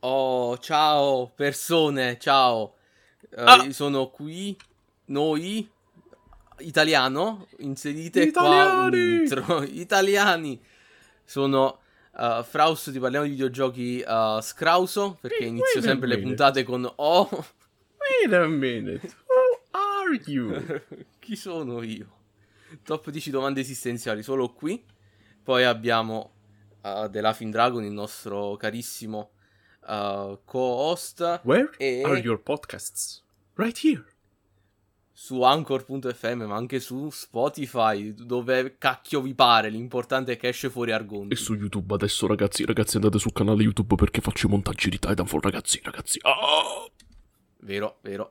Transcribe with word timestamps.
Oh, 0.00 0.58
ciao 0.58 1.32
persone, 1.34 2.18
ciao. 2.18 2.74
Eh, 3.30 3.42
Ah. 3.42 3.70
Sono 3.72 4.08
qui, 4.10 4.56
noi, 5.06 5.68
italiano, 6.58 7.46
inserite 7.58 8.30
qua 8.30 8.42
Italiani! 8.90 9.14
intro. 9.14 9.62
Italiani. 9.66 10.60
Sono 11.24 11.80
eh, 12.16 12.44
Fraus, 12.48 12.90
ti 12.92 12.98
parliamo 12.98 13.24
di 13.24 13.32
videogiochi 13.32 14.00
eh, 14.00 14.38
Scrauso, 14.42 15.18
perché 15.20 15.38
Wait 15.38 15.50
inizio 15.50 15.80
a 15.80 15.82
sempre 15.82 16.08
le 16.08 16.18
puntate 16.20 16.62
con 16.62 16.90
O. 16.96 17.28
Wait 17.98 18.32
a 18.32 18.46
minute. 18.46 19.00
Who 19.26 19.60
are 19.72 20.20
you? 20.26 20.82
Chi 21.18 21.36
sono 21.36 21.82
io? 21.82 22.14
Top 22.84 23.10
10 23.10 23.30
domande 23.30 23.60
esistenziali, 23.60 24.22
solo 24.22 24.52
qui. 24.52 24.84
Poi 25.42 25.64
abbiamo 25.64 26.32
uh, 26.82 27.08
The 27.10 27.20
Laughing 27.20 27.52
Dragon, 27.52 27.82
il 27.84 27.92
nostro 27.92 28.56
carissimo 28.56 29.30
uh, 29.86 30.38
co-host 30.44 31.40
Where 31.44 31.70
E- 31.78 32.02
are 32.02 32.18
your 32.18 32.40
podcasts? 32.40 33.22
Right 33.54 33.78
here. 33.82 34.04
su 35.18 35.42
Anchor.fm, 35.42 36.42
ma 36.42 36.56
anche 36.56 36.78
su 36.78 37.08
Spotify, 37.08 38.12
dove 38.14 38.76
cacchio 38.76 39.22
vi 39.22 39.34
pare. 39.34 39.70
L'importante 39.70 40.32
è 40.32 40.36
che 40.36 40.48
esce 40.48 40.68
fuori 40.68 40.92
argomento. 40.92 41.32
E 41.34 41.36
su 41.38 41.54
YouTube 41.54 41.94
adesso, 41.94 42.26
ragazzi. 42.26 42.66
Ragazzi, 42.66 42.96
andate 42.96 43.18
sul 43.18 43.32
canale 43.32 43.62
YouTube 43.62 43.94
perché 43.94 44.20
faccio 44.20 44.46
i 44.46 44.50
montaggi 44.50 44.90
di 44.90 44.98
Titanfall, 44.98 45.40
ragazzi, 45.40 45.80
ragazzi. 45.82 46.18
Ah! 46.22 46.86
Vero, 47.60 47.96
vero. 48.02 48.30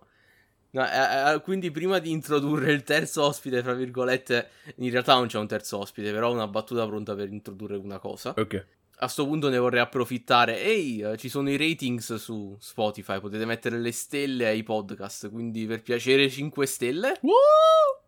No, 0.71 0.85
eh, 0.85 1.33
eh, 1.33 1.41
quindi 1.41 1.71
prima 1.71 1.99
di 1.99 2.11
introdurre 2.11 2.71
il 2.71 2.83
terzo 2.83 3.23
ospite, 3.23 3.63
fra 3.63 3.73
virgolette, 3.73 4.49
in 4.77 4.91
realtà 4.91 5.15
non 5.15 5.25
c'è 5.27 5.39
un 5.39 5.47
terzo 5.47 5.79
ospite, 5.79 6.11
però 6.11 6.29
ho 6.29 6.33
una 6.33 6.47
battuta 6.47 6.85
pronta 6.85 7.15
per 7.15 7.31
introdurre 7.31 7.77
una 7.77 7.97
cosa. 7.97 8.33
Ok. 8.37 8.65
A 8.99 9.07
sto 9.07 9.25
punto 9.25 9.49
ne 9.49 9.57
vorrei 9.57 9.81
approfittare. 9.81 10.61
Ehi, 10.61 11.01
eh, 11.01 11.17
ci 11.17 11.27
sono 11.29 11.49
i 11.49 11.57
ratings 11.57 12.15
su 12.15 12.55
Spotify, 12.59 13.19
potete 13.19 13.45
mettere 13.45 13.77
le 13.77 13.91
stelle 13.91 14.47
ai 14.47 14.63
podcast, 14.63 15.29
quindi 15.29 15.65
per 15.65 15.81
piacere 15.81 16.29
5 16.29 16.65
stelle, 16.65 17.19
Wow! 17.21 18.03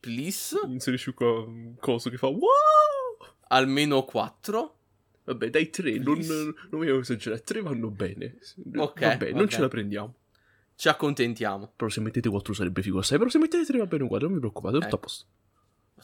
please, 0.00 0.58
Inserisci 0.66 1.12
qua 1.12 1.40
un 1.44 1.76
coso 1.78 2.08
che 2.10 2.16
fa 2.16 2.28
wow! 2.28 2.40
almeno 3.48 4.04
4. 4.04 4.76
Vabbè, 5.24 5.48
dai 5.50 5.70
tre, 5.70 5.92
non, 5.98 6.14
Please. 6.16 6.32
non 6.34 6.54
vogliamo 6.70 6.98
esagerare. 7.00 7.42
Tre 7.42 7.62
vanno 7.62 7.88
bene. 7.90 8.36
Ok, 8.76 9.00
Vabbè, 9.00 9.32
non 9.32 9.48
ce 9.48 9.60
la 9.60 9.68
prendiamo. 9.68 10.14
Ci 10.74 10.88
accontentiamo. 10.88 11.72
Però 11.76 11.88
se 11.88 12.00
mettete 12.00 12.28
4 12.28 12.52
sarebbe 12.52 12.82
figo 12.82 12.98
assai. 12.98 13.16
Però 13.16 13.30
se 13.30 13.38
mettete 13.38 13.64
3 13.64 13.78
va 13.78 13.86
bene 13.86 14.02
uguale, 14.04 14.24
non 14.24 14.34
vi 14.34 14.38
preoccupate, 14.40 14.74
tutto 14.74 14.86
Ecco. 14.86 14.96
a 14.96 14.98
posto. 14.98 15.26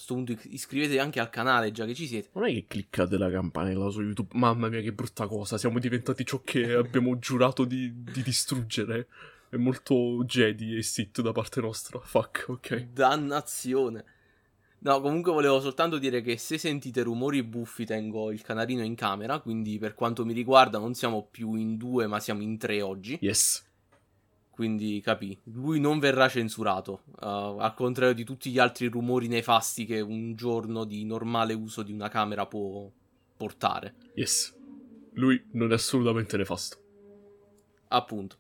A 0.01 0.03
sto 0.03 0.15
punto 0.15 0.35
iscrivetevi 0.49 0.99
anche 0.99 1.21
al 1.21 1.29
canale, 1.29 1.73
già 1.73 1.85
che 1.85 1.93
ci 1.93 2.07
siete. 2.07 2.31
Non 2.33 2.47
è 2.47 2.53
che 2.55 2.65
cliccate 2.67 3.19
la 3.19 3.31
campanella 3.31 3.91
su 3.91 4.01
YouTube. 4.01 4.31
Mamma 4.33 4.71
mia, 4.71 4.81
che 4.81 4.95
brutta 4.95 5.27
cosa. 5.27 5.59
Siamo 5.59 5.79
diventati 5.79 6.25
ciò 6.25 6.41
che 6.43 6.73
abbiamo 6.73 7.19
giurato 7.19 7.67
di, 7.67 8.03
di 8.03 8.23
distruggere. 8.23 9.09
È 9.51 9.57
molto 9.57 10.25
Jedi 10.25 10.75
e 10.75 10.83
Sith 10.83 11.21
da 11.21 11.33
parte 11.33 11.61
nostra. 11.61 12.01
Fuck, 12.01 12.47
ok. 12.49 12.77
Dannazione. 12.95 14.05
No, 14.79 15.03
comunque 15.03 15.33
volevo 15.33 15.61
soltanto 15.61 15.99
dire 15.99 16.23
che 16.23 16.39
se 16.39 16.57
sentite 16.57 17.03
rumori 17.03 17.43
buffi 17.43 17.85
tengo 17.85 18.33
il 18.33 18.41
canarino 18.41 18.83
in 18.83 18.95
camera, 18.95 19.39
quindi 19.41 19.79
per 19.79 19.93
quanto 19.93 20.25
mi 20.25 20.33
riguarda 20.33 20.79
non 20.79 20.95
siamo 20.95 21.29
più 21.31 21.57
in 21.57 21.77
due 21.77 22.07
ma 22.07 22.19
siamo 22.21 22.41
in 22.41 22.57
tre 22.57 22.81
oggi, 22.81 23.19
Yes. 23.21 23.63
Quindi 24.61 25.01
capì, 25.03 25.41
lui 25.45 25.81
non 25.81 25.99
verrà 25.99 26.29
censurato, 26.29 27.05
uh, 27.23 27.57
al 27.59 27.73
contrario 27.73 28.13
di 28.13 28.25
tutti 28.25 28.51
gli 28.51 28.59
altri 28.59 28.89
rumori 28.89 29.27
nefasti 29.27 29.87
che 29.87 30.03
un 30.03 30.35
giorno 30.35 30.85
di 30.85 31.03
normale 31.07 31.55
uso 31.55 31.83
di 31.83 31.93
una 31.93 32.11
camera 32.11 32.45
può 32.45 32.87
portare, 33.39 33.95
Yes. 34.17 34.55
Lui 35.15 35.43
non 35.53 35.71
è 35.71 35.77
assolutamente 35.77 36.37
nefasto. 36.37 36.77
appunto. 37.89 38.37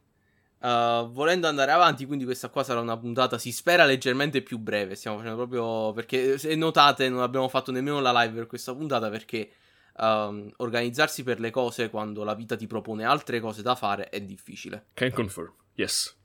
Uh, 0.58 1.10
volendo 1.10 1.46
andare 1.48 1.72
avanti, 1.72 2.04
quindi 2.04 2.26
questa 2.26 2.50
qua 2.50 2.64
sarà 2.64 2.80
una 2.80 2.98
puntata, 2.98 3.38
si 3.38 3.50
spera 3.50 3.86
leggermente 3.86 4.42
più 4.42 4.58
breve. 4.58 4.96
Stiamo 4.96 5.16
facendo 5.16 5.38
proprio 5.38 5.94
perché, 5.94 6.36
se 6.36 6.54
notate, 6.54 7.08
non 7.08 7.22
abbiamo 7.22 7.48
fatto 7.48 7.72
nemmeno 7.72 7.98
la 8.00 8.12
live 8.12 8.34
per 8.34 8.46
questa 8.46 8.74
puntata 8.74 9.08
perché 9.08 9.52
um, 9.96 10.50
organizzarsi 10.58 11.22
per 11.22 11.40
le 11.40 11.50
cose 11.50 11.88
quando 11.88 12.24
la 12.24 12.34
vita 12.34 12.56
ti 12.56 12.66
propone 12.66 13.04
altre 13.04 13.40
cose 13.40 13.62
da 13.62 13.74
fare 13.74 14.10
è 14.10 14.20
difficile. 14.20 14.88
Can 14.92 15.12
confirm. 15.12 15.54
Yes. 15.80 16.16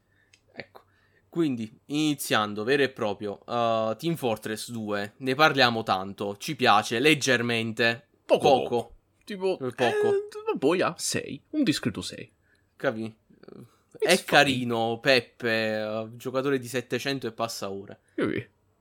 Ecco. 0.53 0.83
Quindi, 1.29 1.79
iniziando 1.85 2.63
vero 2.63 2.83
e 2.83 2.89
proprio, 2.89 3.39
uh, 3.45 3.95
Team 3.95 4.15
Fortress 4.15 4.69
2, 4.71 5.13
ne 5.17 5.35
parliamo 5.35 5.83
tanto, 5.83 6.35
ci 6.37 6.55
piace 6.55 6.99
leggermente, 6.99 8.07
Poco, 8.25 8.41
poco, 8.49 8.61
poco. 8.69 8.95
Tipo, 9.23 9.53
Eh, 9.59 9.71
poco. 9.73 10.13
Eh, 10.53 10.57
poi 10.57 10.81
ha 10.81 10.93
6. 10.97 11.41
Un 11.51 11.63
discreto 11.63 12.01
6. 12.01 12.31
capi? 12.75 13.03
It's 13.03 13.99
È 13.99 14.15
fine. 14.17 14.23
carino, 14.25 14.99
Peppe, 14.99 15.81
uh, 15.81 16.15
giocatore 16.17 16.59
di 16.59 16.67
700 16.67 17.27
e 17.27 17.31
passa 17.31 17.69
ore. 17.71 17.99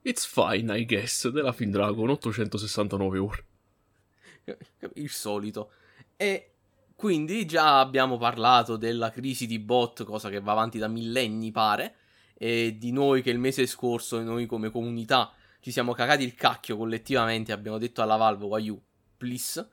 It's 0.03 0.27
fine, 0.27 0.77
I 0.77 0.85
guess. 0.85 1.29
Della 1.29 1.53
Fin 1.53 1.71
Dragon, 1.71 2.09
869 2.11 3.19
ore. 3.19 3.45
il 4.95 5.09
solito. 5.11 5.71
E 6.17 6.54
quindi 6.95 7.45
già 7.45 7.81
abbiamo 7.81 8.17
parlato 8.17 8.77
della 8.77 9.11
crisi 9.11 9.47
di 9.47 9.59
bot, 9.59 10.05
cosa 10.05 10.29
che 10.31 10.41
va 10.41 10.53
avanti 10.53 10.79
da 10.79 10.89
millenni 10.89 11.51
pare, 11.51 11.97
e 12.35 12.77
di 12.79 12.93
noi 12.93 13.23
che 13.23 13.31
il 13.31 13.39
mese 13.39 13.67
scorso 13.67 14.21
noi 14.21 14.47
come 14.47 14.71
comunità 14.71 15.33
ci 15.61 15.71
siamo 15.71 15.93
cagati 15.93 16.25
il 16.25 16.35
cacchio 16.35 16.77
collettivamente, 16.77 17.53
abbiamo 17.53 17.79
detto 17.79 18.03
alla 18.03 18.17
Valve, 18.17 18.45
why 18.45 18.63
you, 18.63 18.81
please. 19.17 19.67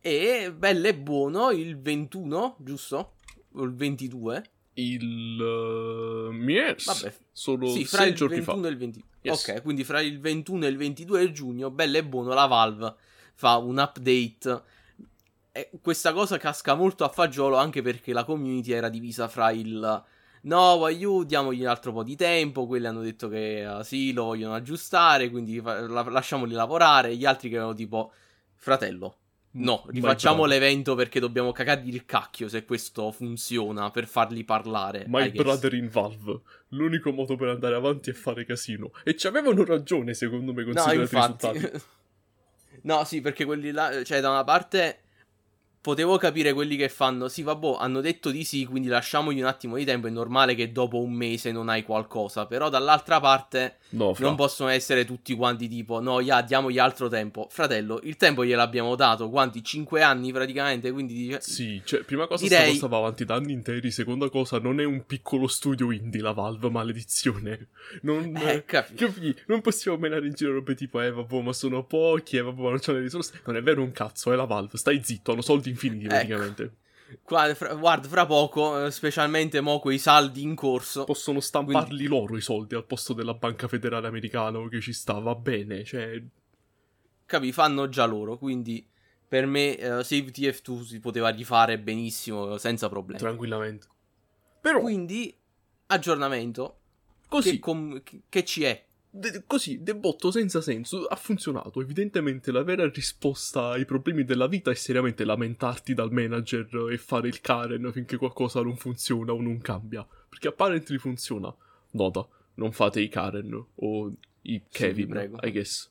E 0.00 0.52
bello 0.56 0.88
e 0.88 0.94
buono 0.96 1.50
il 1.50 1.78
21, 1.78 2.56
giusto? 2.60 3.14
O 3.52 3.62
il 3.62 3.74
22? 3.74 4.44
Il... 4.74 5.38
Uh, 5.38 6.32
yes. 6.32 6.84
Vabbè, 6.86 7.14
Sono 7.30 7.68
sì, 7.68 7.84
fra 7.84 7.98
6 7.98 8.08
il 8.08 8.14
giorni 8.14 8.36
21 8.36 8.60
fa. 8.60 8.66
e 8.66 8.70
il 8.70 8.76
22. 8.76 9.08
Yes. 9.20 9.48
Ok, 9.48 9.62
quindi 9.62 9.84
fra 9.84 10.00
il 10.00 10.18
21 10.18 10.64
e 10.64 10.68
il 10.68 10.76
22 10.76 11.32
giugno, 11.32 11.70
bello 11.70 11.96
e 11.98 12.04
buono, 12.04 12.32
la 12.34 12.46
Valve 12.46 12.94
fa 13.34 13.56
un 13.56 13.78
update. 13.78 14.62
Questa 15.80 16.12
cosa 16.12 16.36
casca 16.36 16.74
molto 16.74 17.04
a 17.04 17.08
fagiolo 17.08 17.56
anche 17.56 17.80
perché 17.80 18.12
la 18.12 18.24
community 18.24 18.72
era 18.72 18.88
divisa 18.88 19.28
fra 19.28 19.50
il 19.52 20.04
no, 20.44 20.88
you, 20.88 21.24
diamogli 21.24 21.60
un 21.60 21.68
altro 21.68 21.92
po' 21.92 22.02
di 22.02 22.16
tempo. 22.16 22.66
Quelli 22.66 22.86
hanno 22.86 23.02
detto 23.02 23.28
che 23.28 23.78
eh, 23.78 23.84
sì, 23.84 24.12
lo 24.12 24.24
vogliono 24.24 24.54
aggiustare, 24.54 25.30
quindi 25.30 25.60
fa- 25.60 25.86
la- 25.86 26.08
lasciamoli 26.08 26.52
lavorare. 26.52 27.14
Gli 27.14 27.24
altri 27.24 27.48
che 27.48 27.56
erano 27.56 27.74
tipo 27.74 28.12
fratello. 28.54 29.18
No, 29.56 29.84
rifacciamo 29.86 30.46
l'evento 30.46 30.96
perché 30.96 31.20
dobbiamo 31.20 31.52
cagargli 31.52 31.94
il 31.94 32.04
cacchio 32.04 32.48
se 32.48 32.64
questo 32.64 33.12
funziona 33.12 33.88
per 33.90 34.08
farli 34.08 34.42
parlare. 34.42 35.04
My 35.06 35.30
brother 35.30 35.74
in 35.74 35.88
Valve. 35.88 36.40
L'unico 36.70 37.12
modo 37.12 37.36
per 37.36 37.48
andare 37.50 37.76
avanti 37.76 38.10
è 38.10 38.14
fare 38.14 38.44
casino. 38.44 38.90
E 39.04 39.16
ci 39.16 39.28
avevano 39.28 39.64
ragione, 39.64 40.12
secondo 40.12 40.52
me, 40.52 40.64
No, 40.64 40.72
considerati 40.72 41.14
i 41.14 41.18
risultati. 41.20 41.82
no, 42.82 43.04
sì, 43.04 43.20
perché 43.20 43.44
quelli 43.44 43.70
là, 43.70 44.02
cioè, 44.02 44.20
da 44.20 44.30
una 44.30 44.42
parte 44.42 45.03
potevo 45.84 46.16
capire 46.16 46.54
quelli 46.54 46.76
che 46.76 46.88
fanno, 46.88 47.28
sì, 47.28 47.42
vabbè, 47.42 47.76
hanno 47.78 48.00
detto 48.00 48.30
di 48.30 48.42
sì, 48.42 48.64
quindi 48.64 48.88
lasciamogli 48.88 49.40
un 49.40 49.46
attimo 49.46 49.76
di 49.76 49.84
tempo, 49.84 50.06
è 50.06 50.10
normale 50.10 50.54
che 50.54 50.72
dopo 50.72 50.98
un 50.98 51.12
mese 51.12 51.52
non 51.52 51.68
hai 51.68 51.82
qualcosa, 51.82 52.46
però 52.46 52.70
dall'altra 52.70 53.20
parte 53.20 53.76
No, 53.94 54.14
non 54.18 54.34
possono 54.36 54.68
essere 54.70 55.04
tutti 55.04 55.34
quanti 55.34 55.68
tipo, 55.68 56.00
no, 56.00 56.20
ya, 56.20 56.42
diamogli 56.42 56.78
altro 56.78 57.08
tempo. 57.08 57.46
Fratello, 57.50 58.00
il 58.02 58.16
tempo 58.16 58.44
gliel'abbiamo 58.44 58.94
dato, 58.96 59.30
quanti? 59.30 59.62
5 59.62 60.02
anni 60.02 60.32
praticamente, 60.32 60.90
quindi 60.92 61.14
dice... 61.14 61.40
Sì, 61.40 61.80
cioè, 61.84 62.02
prima 62.02 62.26
cosa 62.26 62.42
Direi- 62.42 62.62
sta 62.62 62.72
cosa 62.72 62.86
va 62.88 62.96
avanti 62.98 63.24
da 63.24 63.34
anni 63.34 63.52
interi, 63.52 63.90
seconda 63.90 64.28
cosa 64.28 64.58
non 64.58 64.80
è 64.80 64.84
un 64.84 65.06
piccolo 65.06 65.46
studio 65.46 65.92
indie 65.92 66.20
la 66.20 66.32
Valve, 66.32 66.70
maledizione. 66.70 67.68
Non, 68.02 68.36
Eh, 68.36 68.64
capi- 68.64 68.94
capi? 68.94 69.34
Non 69.46 69.60
possiamo 69.60 69.96
menare 69.98 70.26
in 70.26 70.32
giro 70.34 70.52
robe 70.54 70.74
tipo, 70.74 71.00
eh 71.00 71.10
vabbè, 71.10 71.40
ma 71.42 71.52
sono 71.52 71.84
pochi, 71.84 72.36
eh 72.36 72.42
vabbè, 72.42 72.60
ma 72.60 72.70
non 72.70 72.78
c'hanno 72.80 72.98
le 72.98 73.04
risorse. 73.04 73.40
Non 73.46 73.56
è 73.56 73.62
vero 73.62 73.82
un 73.82 73.92
cazzo, 73.92 74.32
è 74.32 74.36
la 74.36 74.44
Valve, 74.44 74.76
stai 74.76 75.00
zitto, 75.04 75.32
hanno 75.32 75.42
soldi 75.42 75.68
infiniti 75.70 76.04
Ecco. 76.06 76.14
praticamente. 76.14 76.72
Qua, 77.22 77.54
fra- 77.54 77.74
guarda, 77.74 78.08
fra 78.08 78.26
poco, 78.26 78.84
eh, 78.84 78.90
specialmente 78.90 79.60
mo 79.60 79.78
quei 79.78 79.98
saldi 79.98 80.42
in 80.42 80.54
corso, 80.54 81.04
Possono 81.04 81.40
stamparli 81.40 82.06
loro 82.06 82.36
i 82.36 82.40
soldi 82.40 82.74
al 82.74 82.84
posto 82.84 83.12
della 83.12 83.34
banca 83.34 83.68
federale 83.68 84.06
americana 84.06 84.66
che 84.68 84.80
ci 84.80 84.92
sta, 84.92 85.14
va 85.14 85.34
bene, 85.34 85.84
cioè... 85.84 86.22
capi, 87.26 87.52
fanno 87.52 87.88
già 87.88 88.04
loro, 88.04 88.36
quindi 88.38 88.86
per 89.26 89.46
me 89.46 89.76
eh, 89.76 90.04
Save 90.04 90.30
TF2 90.30 90.82
si 90.82 91.00
poteva 91.00 91.28
rifare 91.30 91.78
benissimo, 91.78 92.56
senza 92.58 92.88
problemi. 92.88 93.18
Tranquillamente. 93.18 93.86
Però, 94.60 94.80
Quindi, 94.80 95.36
aggiornamento, 95.86 96.78
così, 97.28 97.50
che, 97.50 97.58
com- 97.58 98.02
che 98.28 98.44
ci 98.44 98.64
è? 98.64 98.82
De- 99.16 99.44
così, 99.46 99.82
debotto 99.82 100.30
senza 100.30 100.60
senso, 100.60 101.04
ha 101.06 101.14
funzionato. 101.16 101.80
Evidentemente 101.80 102.50
la 102.50 102.62
vera 102.62 102.88
risposta 102.88 103.68
ai 103.70 103.84
problemi 103.84 104.24
della 104.24 104.48
vita 104.48 104.70
è 104.70 104.74
seriamente 104.74 105.24
lamentarti 105.24 105.94
dal 105.94 106.12
manager 106.12 106.88
e 106.90 106.98
fare 106.98 107.28
il 107.28 107.40
Karen 107.40 107.90
finché 107.92 108.16
qualcosa 108.16 108.60
non 108.62 108.76
funziona 108.76 109.32
o 109.32 109.40
non 109.40 109.60
cambia. 109.60 110.06
Perché 110.28 110.48
apparently 110.48 110.98
funziona. 110.98 111.54
Nota, 111.90 112.26
non 112.54 112.72
fate 112.72 113.00
i 113.00 113.08
Karen 113.08 113.64
o 113.76 114.12
i 114.42 114.62
Kevin, 114.70 115.08
prego. 115.08 115.38
I 115.42 115.50
guess. 115.52 115.90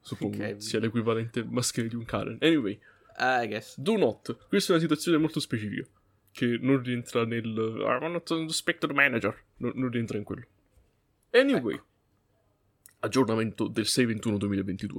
Suppongo 0.00 0.36
Kevin. 0.36 0.60
sia 0.60 0.80
l'equivalente 0.80 1.44
maschile 1.44 1.88
di 1.88 1.94
un 1.94 2.04
Karen. 2.04 2.38
Anyway, 2.40 2.78
Eh, 3.18 3.44
I 3.44 3.46
guess. 3.46 3.78
do 3.78 3.96
not. 3.96 4.36
Questa 4.48 4.72
è 4.72 4.74
una 4.74 4.82
situazione 4.82 5.18
molto 5.18 5.38
specifica. 5.40 5.86
che 6.32 6.58
non 6.60 6.82
rientra 6.82 7.24
nel 7.24 7.44
I'm 7.46 8.10
not 8.10 8.46
Spectre 8.48 8.92
Manager, 8.92 9.40
non, 9.58 9.70
non 9.76 9.88
rientra 9.88 10.18
in 10.18 10.24
quello. 10.24 10.44
Anyway, 11.30 11.74
ecco. 11.76 11.84
Aggiornamento 13.04 13.68
del 13.68 13.84
6-21-2022 13.84 14.96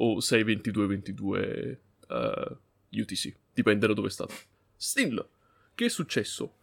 o 0.00 0.18
6-22-22 0.18 1.76
uh, 2.08 2.56
UTC, 2.90 3.34
dipende 3.52 3.86
da 3.86 3.92
dove 3.92 4.08
è 4.08 4.10
stato. 4.10 4.34
Still, 4.76 5.26
che 5.74 5.86
è 5.86 5.88
successo? 5.88 6.54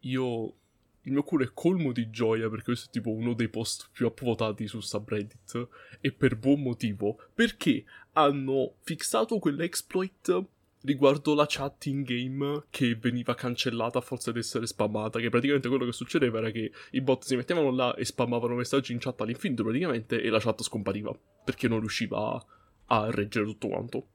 Io 0.00 0.54
il 1.02 1.12
mio 1.12 1.22
cuore 1.22 1.44
è 1.44 1.50
colmo 1.54 1.92
di 1.92 2.10
gioia 2.10 2.48
perché 2.48 2.64
questo 2.64 2.86
è 2.88 2.90
tipo 2.90 3.10
uno 3.10 3.32
dei 3.34 3.48
post 3.48 3.90
più 3.92 4.06
upvotati 4.06 4.66
su 4.66 4.80
subreddit 4.80 5.68
e 6.00 6.12
per 6.12 6.36
buon 6.36 6.62
motivo 6.62 7.28
perché 7.32 7.84
hanno 8.12 8.74
fissato 8.82 9.38
quell'exploit 9.38 10.44
riguardo 10.86 11.34
la 11.34 11.46
chat 11.48 11.86
in 11.86 12.02
game 12.02 12.64
che 12.70 12.94
veniva 12.94 13.34
cancellata 13.34 13.98
a 13.98 14.00
forza 14.00 14.30
di 14.30 14.38
essere 14.38 14.66
spammata 14.66 15.18
che 15.18 15.28
praticamente 15.28 15.68
quello 15.68 15.84
che 15.84 15.92
succedeva 15.92 16.38
era 16.38 16.50
che 16.50 16.70
i 16.92 17.00
bot 17.00 17.24
si 17.24 17.34
mettevano 17.34 17.70
là 17.70 17.94
e 17.94 18.04
spammavano 18.04 18.54
messaggi 18.54 18.92
in 18.92 18.98
chat 18.98 19.20
all'infinito 19.20 19.64
praticamente 19.64 20.22
e 20.22 20.28
la 20.28 20.38
chat 20.38 20.62
scompariva 20.62 21.14
perché 21.44 21.66
non 21.66 21.80
riusciva 21.80 22.18
a, 22.18 22.46
a 22.86 23.10
reggere 23.10 23.44
tutto 23.44 23.68
quanto 23.68 24.06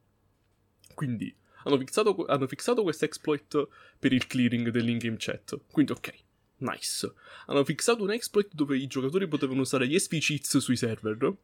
quindi 0.96 1.36
hanno 1.64 1.78
fissato, 1.78 2.26
hanno 2.26 2.48
fissato 2.48 2.84
questo 2.84 3.06
exploit 3.06 3.68
per 4.00 4.14
il 4.14 4.26
clearing 4.26 4.70
dell'in-game 4.70 5.18
chat 5.20 5.60
quindi 5.70 5.92
ok 5.92 6.30
Nice. 6.62 7.12
Hanno 7.48 7.64
fissato 7.64 8.04
un 8.04 8.12
exploit 8.12 8.54
dove 8.54 8.78
i 8.78 8.86
giocatori 8.86 9.28
potevano 9.28 9.62
usare 9.62 9.88
gli 9.88 9.98
SV 9.98 10.20
cheats 10.20 10.58
sui 10.60 10.76
server. 10.76 11.36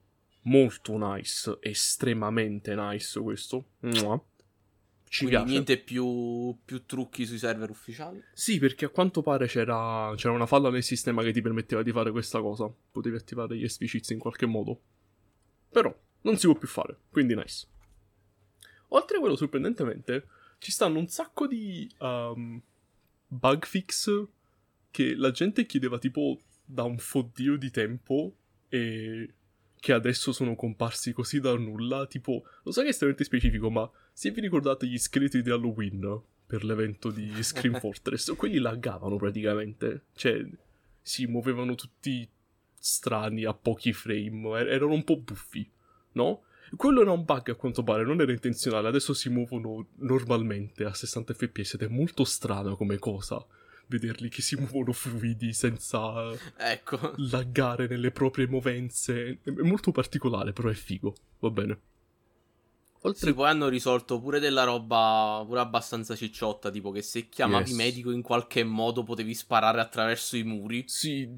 Molto 0.44 0.96
nice, 0.96 1.58
estremamente 1.60 2.76
nice 2.76 3.20
questo. 3.20 3.66
Mua. 3.80 4.24
Ci 5.10 5.26
Quindi 5.26 5.36
piace. 5.36 5.52
niente 5.52 5.78
più, 5.78 6.58
più, 6.66 6.86
trucchi 6.86 7.26
sui 7.26 7.38
server 7.38 7.70
ufficiali? 7.70 8.22
Sì, 8.34 8.60
perché 8.60 8.86
a 8.86 8.90
quanto 8.90 9.22
pare 9.22 9.48
c'era, 9.48 10.14
c'era, 10.16 10.34
una 10.34 10.46
falla 10.46 10.70
nel 10.70 10.84
sistema 10.84 11.24
che 11.24 11.32
ti 11.32 11.42
permetteva 11.42 11.82
di 11.82 11.92
fare 11.92 12.12
questa 12.12 12.42
cosa. 12.42 12.70
Potevi 12.92 13.16
attivare 13.16 13.56
gli 13.58 13.68
SV 13.68 13.86
cheats 13.86 14.10
in 14.10 14.20
qualche 14.20 14.46
modo. 14.46 14.82
Però 15.70 15.96
non 16.22 16.38
si 16.38 16.48
può 16.48 16.56
più 16.56 16.68
fare, 16.68 16.98
quindi 17.10 17.36
nice. 17.36 17.68
Oltre 18.90 19.18
a 19.18 19.20
quello, 19.20 19.36
sorprendentemente, 19.38 20.28
ci 20.58 20.72
stanno 20.72 21.00
un 21.00 21.08
sacco 21.08 21.48
di 21.48 21.90
um, 22.00 22.62
bug 23.28 23.66
fix 23.66 24.28
che 24.92 25.16
la 25.16 25.32
gente 25.32 25.66
chiedeva 25.66 26.00
tipo 26.00 26.42
da 26.66 26.84
un 26.84 26.98
foddio 26.98 27.58
di 27.58 27.72
tempo 27.72 28.36
e 28.68 29.34
che 29.80 29.94
adesso 29.94 30.32
sono 30.32 30.56
comparsi 30.56 31.14
così 31.14 31.40
da 31.40 31.56
nulla, 31.56 32.08
tipo, 32.08 32.44
lo 32.64 32.72
so 32.72 32.82
che 32.82 32.88
è 32.88 32.90
estremamente 32.90 33.24
specifico, 33.24 33.70
ma 33.70 33.90
se 34.18 34.32
vi 34.32 34.42
ricordate 34.42 34.88
gli 34.88 34.98
scheletri 34.98 35.44
di 35.44 35.52
Halloween 35.52 36.20
per 36.48 36.64
l'evento 36.64 37.12
di 37.12 37.32
Scream 37.44 37.78
Fortress, 37.80 38.36
quelli 38.36 38.58
laggavano 38.58 39.16
praticamente, 39.16 40.06
cioè 40.16 40.44
si 41.00 41.28
muovevano 41.28 41.76
tutti 41.76 42.28
strani 42.80 43.44
a 43.44 43.54
pochi 43.54 43.94
frame, 43.94 44.60
er- 44.60 44.70
erano 44.70 44.94
un 44.94 45.04
po' 45.04 45.18
buffi, 45.18 45.70
no? 46.14 46.46
Quello 46.76 47.02
era 47.02 47.12
un 47.12 47.26
bug 47.26 47.52
a 47.52 47.54
quanto 47.54 47.84
pare, 47.84 48.06
non 48.06 48.20
era 48.20 48.32
intenzionale, 48.32 48.88
adesso 48.88 49.14
si 49.14 49.30
muovono 49.30 49.90
normalmente 49.98 50.84
a 50.84 50.96
60 50.96 51.36
fps 51.36 51.76
ed 51.76 51.84
è 51.84 51.88
molto 51.88 52.24
strano 52.24 52.76
come 52.76 52.98
cosa 52.98 53.46
vederli 53.86 54.30
che 54.30 54.42
si 54.42 54.56
muovono 54.56 54.94
fluidi 54.94 55.54
senza 55.54 56.34
ecco. 56.58 57.14
laggare 57.18 57.86
nelle 57.88 58.10
proprie 58.10 58.48
movenze. 58.48 59.42
È 59.44 59.52
molto 59.62 59.92
particolare, 59.92 60.54
però 60.54 60.70
è 60.70 60.74
figo. 60.74 61.16
Va 61.38 61.52
bene. 61.52 61.80
Oltre... 63.02 63.28
Sì, 63.28 63.34
poi 63.34 63.50
hanno 63.50 63.68
risolto 63.68 64.20
pure 64.20 64.40
della 64.40 64.64
roba 64.64 65.44
pure 65.46 65.60
abbastanza 65.60 66.16
cicciotta, 66.16 66.70
tipo 66.70 66.92
che 66.92 67.02
se 67.02 67.30
chiamavi 67.30 67.70
yes. 67.70 67.78
medico 67.78 68.12
in 68.12 68.22
qualche 68.22 68.64
modo 68.64 69.04
potevi 69.04 69.34
sparare 69.34 69.80
attraverso 69.80 70.36
i 70.36 70.44
muri. 70.44 70.84
Sì, 70.88 71.30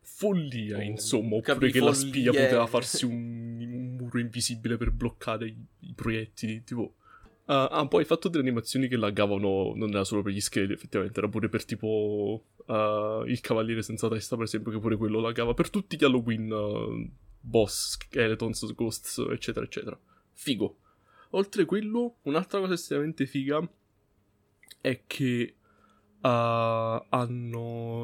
follia, 0.00 0.78
oh, 0.78 0.82
insomma, 0.82 1.36
oppure 1.36 1.70
che 1.70 1.78
follie. 1.78 1.80
la 1.80 1.94
spia 1.94 2.30
poteva 2.30 2.66
farsi 2.68 3.04
un, 3.04 3.12
un, 3.12 3.96
muro 3.96 4.18
invisibile 4.18 4.76
per 4.76 4.90
bloccare 4.90 5.46
i, 5.46 5.56
i 5.80 5.92
proiettili, 5.94 6.62
tipo 6.64 6.94
Uh, 7.44 7.66
ah, 7.68 7.86
poi 7.88 8.02
il 8.02 8.06
fatto 8.06 8.28
delle 8.28 8.44
animazioni 8.44 8.86
che 8.86 8.96
laggavano 8.96 9.72
non 9.74 9.90
era 9.90 10.04
solo 10.04 10.22
per 10.22 10.32
gli 10.32 10.40
scheletri, 10.40 10.74
effettivamente, 10.74 11.18
era 11.18 11.28
pure 11.28 11.48
per 11.48 11.64
tipo 11.64 12.44
uh, 12.54 13.24
il 13.26 13.40
cavaliere 13.40 13.82
senza 13.82 14.08
testa, 14.08 14.36
per 14.36 14.44
esempio, 14.44 14.70
che 14.70 14.78
pure 14.78 14.96
quello 14.96 15.20
laggava 15.20 15.52
per 15.52 15.68
tutti 15.68 15.96
gli 15.98 16.04
Halloween 16.04 16.50
uh, 16.52 17.10
boss, 17.40 17.94
skeletons, 17.94 18.72
ghosts, 18.74 19.18
eccetera, 19.30 19.64
eccetera. 19.66 19.98
Figo. 20.32 20.76
Oltre 21.34 21.62
a 21.62 21.66
quello, 21.66 22.16
un'altra 22.22 22.58
cosa 22.58 22.74
estremamente 22.74 23.26
figa 23.26 23.66
è 24.80 25.00
che 25.06 25.54
hanno 26.20 27.10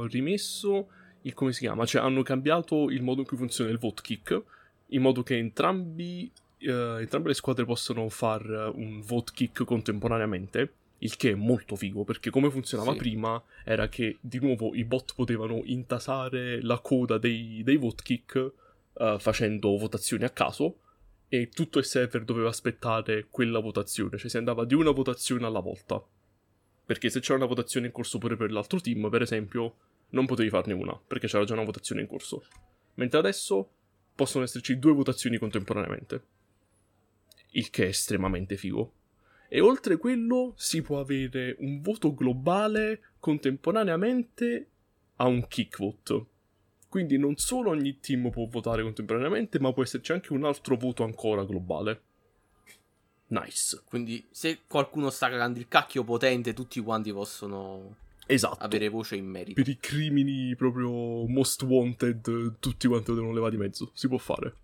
rimesso 0.07 0.89
il 1.23 1.35
come 1.35 1.53
si 1.53 1.61
chiama, 1.61 1.85
cioè 1.85 2.03
hanno 2.03 2.23
cambiato 2.23 2.91
il 2.91 3.03
modo 3.03 3.21
in 3.21 3.27
cui 3.27 3.37
funziona 3.37 3.71
il 3.71 3.79
vote 3.79 4.03
kick, 4.03 4.43
in 4.89 5.03
modo 5.03 5.23
che 5.23 5.37
entrambi 5.37 6.31
uh, 6.61 6.97
entrambe 6.99 7.29
le 7.29 7.35
squadre 7.35 7.65
possono 7.65 8.09
far 8.09 8.73
un 8.75 9.01
vote 9.03 9.33
kick 9.35 9.65
contemporaneamente. 9.65 10.73
Il 11.01 11.17
che 11.17 11.31
è 11.31 11.35
molto 11.35 11.77
figo 11.77 12.03
perché 12.03 12.31
come 12.31 12.51
funzionava 12.51 12.91
sì. 12.93 12.99
prima 12.99 13.41
era 13.63 13.89
che 13.89 14.17
di 14.21 14.41
nuovo 14.41 14.75
i 14.75 14.85
bot 14.85 15.15
potevano 15.15 15.61
intasare 15.65 16.61
la 16.61 16.81
coda 16.81 17.19
dei, 17.19 17.63
dei 17.63 17.77
vote 17.77 18.03
kick 18.03 18.53
uh, 18.95 19.19
facendo 19.19 19.77
votazioni 19.77 20.25
a 20.25 20.31
caso 20.31 20.79
e 21.29 21.49
tutto 21.49 21.79
il 21.79 21.85
server 21.85 22.25
doveva 22.25 22.49
aspettare 22.49 23.27
quella 23.31 23.59
votazione, 23.59 24.17
cioè 24.17 24.31
si 24.31 24.37
andava 24.37 24.65
di 24.65 24.75
una 24.75 24.91
votazione 24.91 25.47
alla 25.47 25.61
volta. 25.61 26.03
Perché 26.85 27.11
se 27.11 27.21
c'era 27.21 27.37
una 27.37 27.47
votazione 27.47 27.87
in 27.87 27.93
corso 27.93 28.19
pure 28.19 28.37
per 28.37 28.51
l'altro 28.51 28.81
team, 28.81 29.11
per 29.11 29.23
esempio, 29.23 29.77
non 30.11 30.27
potevi 30.27 30.49
farne 30.49 30.73
una, 30.73 30.99
perché 30.99 31.27
c'era 31.27 31.45
già 31.45 31.53
una 31.53 31.65
votazione 31.65 32.01
in 32.01 32.07
corso. 32.07 32.45
Mentre 32.95 33.19
adesso 33.19 33.71
possono 34.15 34.45
esserci 34.45 34.79
due 34.79 34.93
votazioni 34.93 35.37
contemporaneamente 35.39 36.37
il 37.53 37.71
che 37.71 37.85
è 37.85 37.89
estremamente 37.89 38.57
figo. 38.57 38.93
E 39.49 39.61
oltre 39.61 39.97
quello 39.97 40.53
si 40.57 40.83
può 40.83 41.01
avere 41.01 41.57
un 41.61 41.81
voto 41.81 42.15
globale 42.15 43.13
contemporaneamente 43.19 44.69
a 45.17 45.27
un 45.27 45.47
kick 45.49 45.79
vote. 45.79 46.27
Quindi 46.89 47.19
non 47.19 47.37
solo 47.37 47.71
ogni 47.71 48.01
team 48.01 48.31
può 48.31 48.47
votare 48.47 48.83
contemporaneamente, 48.83 49.61
ma 49.61 49.73
può 49.73 49.83
esserci 49.83 50.13
anche 50.13 50.33
un 50.33 50.45
altro 50.45 50.77
voto 50.77 51.05
ancora 51.05 51.45
globale. 51.45 52.03
Nice. 53.29 53.83
Quindi 53.85 54.27
se 54.31 54.61
qualcuno 54.67 55.11
sta 55.11 55.29
cagando 55.29 55.59
il 55.59 55.69
cacchio 55.69 56.03
potente, 56.03 56.55
tutti 56.55 56.81
quanti 56.81 57.13
possono 57.13 57.97
esatto. 58.27 58.65
avere 58.65 58.89
voce 58.89 59.17
in 59.17 59.27
merito. 59.27 59.61
Per 59.61 59.69
i 59.71 59.77
crimini 59.79 60.57
proprio 60.57 61.27
most 61.27 61.63
wanted, 61.63 62.59
tutti 62.59 62.89
quanti 62.89 63.13
devono 63.13 63.33
levare 63.33 63.53
di 63.53 63.59
mezzo. 63.59 63.91
Si 63.93 64.09
può 64.09 64.19
fare. 64.19 64.55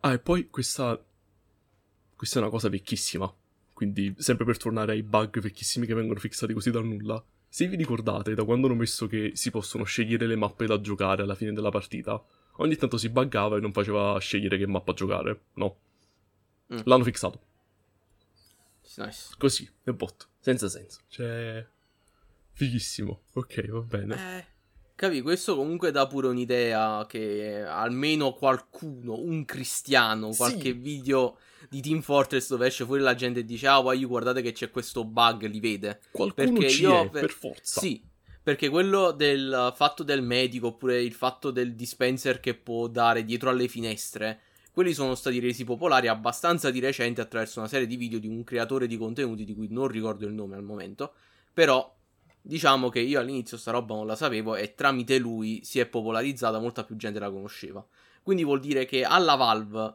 Ah, 0.00 0.12
e 0.12 0.18
poi 0.18 0.48
questa 0.48 0.98
questa 2.22 2.38
è 2.38 2.42
una 2.42 2.52
cosa 2.52 2.68
vecchissima. 2.68 3.34
Quindi, 3.72 4.14
sempre 4.16 4.44
per 4.44 4.56
tornare 4.56 4.92
ai 4.92 5.02
bug 5.02 5.40
vecchissimi 5.40 5.86
che 5.86 5.94
vengono 5.94 6.20
fissati 6.20 6.52
così 6.52 6.70
da 6.70 6.78
nulla. 6.78 7.20
Se 7.54 7.66
vi 7.66 7.76
ricordate, 7.76 8.32
da 8.32 8.44
quando 8.44 8.66
hanno 8.66 8.76
messo 8.76 9.06
che 9.06 9.32
si 9.34 9.50
possono 9.50 9.84
scegliere 9.84 10.26
le 10.26 10.36
mappe 10.36 10.64
da 10.64 10.80
giocare 10.80 11.20
alla 11.20 11.34
fine 11.34 11.52
della 11.52 11.68
partita, 11.68 12.18
ogni 12.56 12.76
tanto 12.76 12.96
si 12.96 13.10
buggava 13.10 13.58
e 13.58 13.60
non 13.60 13.72
faceva 13.74 14.18
scegliere 14.18 14.56
che 14.56 14.66
mappa 14.66 14.94
giocare. 14.94 15.38
No. 15.56 15.76
Mm. 16.72 16.78
L'hanno 16.84 17.04
fissato. 17.04 17.40
Nice. 18.96 19.34
Così, 19.36 19.70
è 19.84 19.90
botto. 19.90 20.28
Senza 20.38 20.70
senso. 20.70 21.00
Cioè. 21.08 21.66
Fighissimo. 22.52 23.24
Ok, 23.34 23.68
va 23.68 23.80
bene. 23.80 24.38
Eh. 24.38 24.46
Capi, 24.94 25.20
questo 25.20 25.54
comunque 25.54 25.90
dà 25.90 26.06
pure 26.06 26.28
un'idea 26.28 27.04
che 27.06 27.60
almeno 27.60 28.32
qualcuno, 28.32 29.18
un 29.18 29.44
cristiano, 29.44 30.30
qualche 30.30 30.70
sì. 30.70 30.72
video 30.72 31.36
di 31.68 31.80
Team 31.80 32.00
Fortress 32.00 32.48
dove 32.48 32.66
esce 32.66 32.84
fuori 32.84 33.02
la 33.02 33.14
gente 33.14 33.40
e 33.40 33.44
dice 33.44 33.66
ah 33.66 33.80
voglio 33.80 34.08
guardate 34.08 34.42
che 34.42 34.52
c'è 34.52 34.70
questo 34.70 35.04
bug, 35.04 35.46
li 35.46 35.60
vede. 35.60 36.00
Qualcuno 36.10 36.52
perché 36.52 36.68
ci 36.68 36.82
io, 36.82 37.04
è, 37.04 37.08
per 37.10 37.30
forza. 37.30 37.80
Sì, 37.80 38.02
perché 38.42 38.68
quello 38.68 39.12
del 39.12 39.72
fatto 39.74 40.02
del 40.02 40.22
medico 40.22 40.68
oppure 40.68 41.02
il 41.02 41.12
fatto 41.12 41.50
del 41.50 41.74
dispenser 41.74 42.40
che 42.40 42.54
può 42.54 42.88
dare 42.88 43.24
dietro 43.24 43.50
alle 43.50 43.68
finestre, 43.68 44.40
quelli 44.72 44.94
sono 44.94 45.14
stati 45.14 45.38
resi 45.38 45.64
popolari 45.64 46.08
abbastanza 46.08 46.70
di 46.70 46.80
recente 46.80 47.20
attraverso 47.20 47.60
una 47.60 47.68
serie 47.68 47.86
di 47.86 47.96
video 47.96 48.18
di 48.18 48.26
un 48.26 48.42
creatore 48.42 48.86
di 48.86 48.96
contenuti 48.96 49.44
di 49.44 49.54
cui 49.54 49.68
non 49.70 49.86
ricordo 49.86 50.26
il 50.26 50.32
nome 50.32 50.56
al 50.56 50.62
momento, 50.62 51.12
però 51.52 51.94
diciamo 52.40 52.88
che 52.88 53.00
io 53.00 53.20
all'inizio 53.20 53.56
sta 53.56 53.70
roba 53.70 53.94
non 53.94 54.06
la 54.06 54.16
sapevo 54.16 54.56
e 54.56 54.74
tramite 54.74 55.18
lui 55.18 55.60
si 55.62 55.78
è 55.78 55.86
popolarizzata, 55.86 56.58
molta 56.58 56.84
più 56.84 56.96
gente 56.96 57.20
la 57.20 57.30
conosceva. 57.30 57.86
Quindi 58.22 58.44
vuol 58.44 58.60
dire 58.60 58.86
che 58.86 59.04
alla 59.04 59.34
Valve 59.34 59.94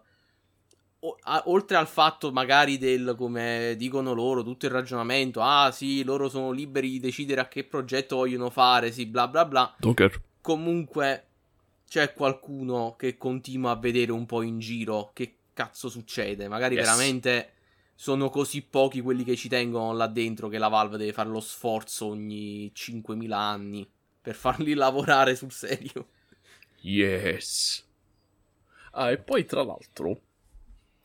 oltre 1.45 1.77
al 1.77 1.87
fatto 1.87 2.31
magari 2.31 2.77
del 2.77 3.13
come 3.15 3.75
dicono 3.77 4.13
loro 4.13 4.41
tutto 4.43 4.65
il 4.65 4.71
ragionamento 4.71 5.41
ah 5.41 5.71
sì 5.71 6.03
loro 6.03 6.27
sono 6.27 6.51
liberi 6.51 6.89
di 6.89 6.99
decidere 6.99 7.41
a 7.41 7.47
che 7.47 7.63
progetto 7.63 8.15
vogliono 8.15 8.49
fare 8.49 8.91
sì 8.91 9.05
bla 9.05 9.27
bla 9.27 9.45
bla 9.45 9.75
Docker. 9.77 10.21
comunque 10.41 11.25
c'è 11.87 12.13
qualcuno 12.13 12.95
che 12.97 13.15
continua 13.15 13.71
a 13.71 13.75
vedere 13.75 14.11
un 14.11 14.25
po' 14.25 14.41
in 14.41 14.57
giro 14.59 15.11
che 15.13 15.35
cazzo 15.53 15.87
succede 15.87 16.47
magari 16.47 16.75
yes. 16.75 16.83
veramente 16.85 17.51
sono 17.93 18.29
così 18.29 18.61
pochi 18.61 19.01
quelli 19.01 19.23
che 19.23 19.35
ci 19.35 19.49
tengono 19.49 19.91
là 19.91 20.05
dentro 20.05 20.49
che 20.49 20.59
la 20.59 20.67
Valve 20.67 20.97
deve 20.97 21.13
fare 21.13 21.29
lo 21.29 21.39
sforzo 21.39 22.05
ogni 22.05 22.71
5.000 22.75 23.31
anni 23.31 23.89
per 24.21 24.35
farli 24.35 24.75
lavorare 24.75 25.35
sul 25.35 25.51
serio. 25.51 26.09
Yes. 26.81 27.83
Ah, 28.91 29.09
e 29.09 29.17
poi 29.17 29.45
tra 29.45 29.63
l'altro 29.63 30.21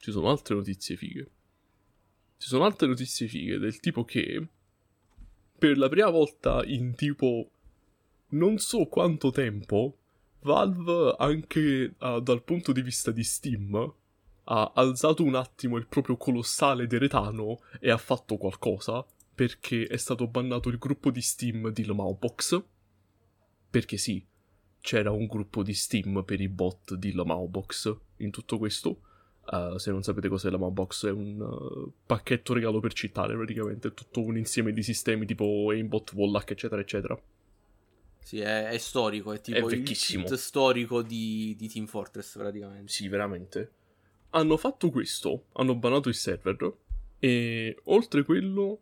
ci 0.03 0.11
sono 0.11 0.31
altre 0.31 0.57
notizie 0.57 0.97
fighe. 0.97 1.31
Ci 2.37 2.49
sono 2.49 2.65
altre 2.65 2.89
notizie 2.89 3.29
fighe 3.29 3.57
del 3.59 3.79
tipo 3.79 4.05
che 4.05 4.49
per 5.57 5.79
la 5.79 5.89
prima 5.89 6.11
volta 6.11 6.65
in 6.65 6.97
tipo 6.97 7.49
non 8.31 8.59
so 8.59 8.87
quanto 8.87 9.31
tempo 9.31 9.99
Valve 10.41 11.15
anche 11.19 11.95
uh, 12.01 12.19
dal 12.19 12.43
punto 12.43 12.73
di 12.73 12.83
vista 12.83 13.13
di 13.13 13.23
Steam 13.23 13.95
ha 14.45 14.73
alzato 14.75 15.23
un 15.23 15.37
attimo 15.37 15.77
il 15.77 15.87
proprio 15.87 16.17
colossale 16.17 16.89
deretano 16.89 17.61
e 17.79 17.89
ha 17.89 17.97
fatto 17.97 18.37
qualcosa 18.39 19.07
perché 19.33 19.85
è 19.85 19.97
stato 19.97 20.27
bannato 20.27 20.69
il 20.69 20.79
gruppo 20.79 21.13
di 21.13 21.21
Steam 21.21 21.71
di 21.71 21.85
Lomaubox 21.85 22.61
perché 23.71 23.97
sì, 23.97 24.27
c'era 24.81 25.13
un 25.13 25.27
gruppo 25.27 25.63
di 25.63 25.75
Steam 25.75 26.25
per 26.25 26.41
i 26.41 26.49
bot 26.49 26.95
di 26.95 27.13
Lomaubox 27.13 27.97
in 28.17 28.33
tutto 28.33 28.59
questo 28.59 29.03
Uh, 29.45 29.77
se 29.77 29.91
non 29.91 30.03
sapete 30.03 30.29
cos'è 30.29 30.51
la 30.51 30.57
Mobbox, 30.57 31.07
è 31.07 31.11
un 31.11 31.41
uh, 31.41 31.93
pacchetto 32.07 32.53
regalo 32.55 32.81
per 32.81 32.93
citare 32.93 33.35
praticamente, 33.35 33.93
tutto 33.93 34.21
un 34.21 34.37
insieme 34.37 34.73
di 34.73 34.83
sistemi 34.83 35.27
tipo 35.27 35.69
aimbot, 35.71 36.13
wallhack, 36.13 36.53
eccetera, 36.53 36.81
eccetera. 36.81 37.21
Sì, 38.21 38.39
è, 38.39 38.69
è 38.69 38.79
storico, 38.79 39.33
è 39.33 39.41
tipo 39.41 39.69
è 39.69 39.75
il 39.75 39.83
kit 39.83 40.35
storico 40.35 41.03
di, 41.03 41.57
di, 41.59 41.69
Team 41.69 41.87
Fortress 41.87 42.37
praticamente. 42.37 42.93
Sì, 42.93 43.09
veramente. 43.09 43.73
Hanno 44.31 44.57
fatto 44.57 44.91
questo, 44.91 45.47
hanno 45.55 45.75
bannato 45.75 46.09
il 46.09 46.15
server 46.15 46.75
e 47.19 47.79
oltre 47.85 48.25
quello, 48.25 48.81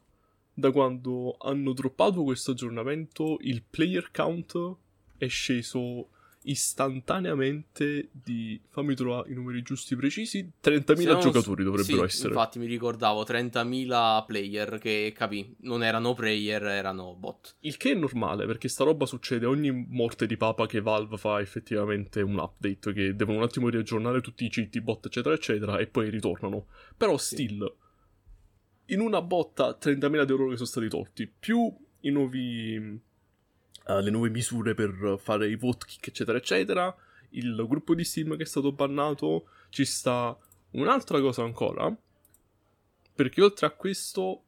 da 0.55 0.71
quando 0.71 1.37
hanno 1.41 1.73
droppato 1.73 2.23
questo 2.23 2.53
aggiornamento, 2.53 3.37
il 3.41 3.63
player 3.69 4.11
count 4.11 4.77
è 5.19 5.27
sceso 5.27 6.09
istantaneamente 6.43 8.09
di 8.13 8.59
fammi 8.71 8.95
trovare 8.95 9.31
i 9.31 9.35
numeri 9.35 9.63
giusti 9.63 9.95
precisi 9.95 10.51
30.000 10.63 11.07
non... 11.07 11.21
giocatori 11.21 11.65
dovrebbero 11.65 11.99
sì, 11.99 12.05
essere. 12.05 12.29
infatti 12.31 12.59
mi 12.59 12.67
ricordavo 12.67 13.25
30.000 13.25 14.25
player 14.25 14.79
che 14.79 15.13
capì 15.15 15.55
non 15.61 15.83
erano 15.83 16.15
player 16.15 16.63
erano 16.63 17.15
bot. 17.15 17.57
Il 17.61 17.77
che 17.77 17.93
è 17.93 17.95
normale 17.95 18.47
perché 18.47 18.69
sta 18.69 18.85
roba 18.85 19.05
succede 19.05 19.45
ogni 19.45 19.71
morte 19.89 20.27
di 20.27 20.37
papa 20.39 20.67
che 20.67 20.81
Valve 20.81 21.19
fa 21.19 21.41
effettivamente 21.41 22.23
un 22.23 22.39
update 22.39 22.93
che 22.93 23.15
devono 23.15 23.39
un 23.39 23.45
attimo 23.45 23.69
riaggiornare 23.69 24.23
tutti 24.23 24.45
i 24.47 24.49
cheat 24.49 24.79
bot 24.81 25.07
eccetera 25.07 25.35
eccetera 25.35 25.79
e 25.79 25.87
poi 25.89 26.09
ritornano. 26.09 26.69
Però 26.97 27.19
still 27.19 27.75
sì. 28.87 28.95
in 28.95 29.01
una 29.01 29.21
botta 29.21 29.77
30.000 29.79 30.29
euro 30.29 30.49
che 30.49 30.57
sono 30.57 30.69
stati 30.69 30.89
tolti. 30.89 31.31
Più 31.39 31.71
i 32.01 32.11
nuovi 32.11 32.99
uh, 33.87 34.01
le 34.01 34.11
nuove 34.11 34.31
misure 34.31 34.75
per 34.75 35.19
fare 35.21 35.49
i 35.49 35.57
vote 35.57 35.87
kick, 35.87 36.09
eccetera, 36.09 36.39
eccetera. 36.39 36.95
Il 37.31 37.65
gruppo 37.69 37.95
di 37.95 38.05
Steam 38.05 38.37
che 38.37 38.43
è 38.43 38.47
stato 38.47 38.73
bannato. 38.73 39.49
Ci 39.69 39.85
sta 39.85 40.37
un'altra 40.73 41.21
cosa 41.21 41.43
ancora. 41.43 41.95
Perché 43.15 43.43
oltre 43.43 43.67
a 43.67 43.71
questo 43.71 44.45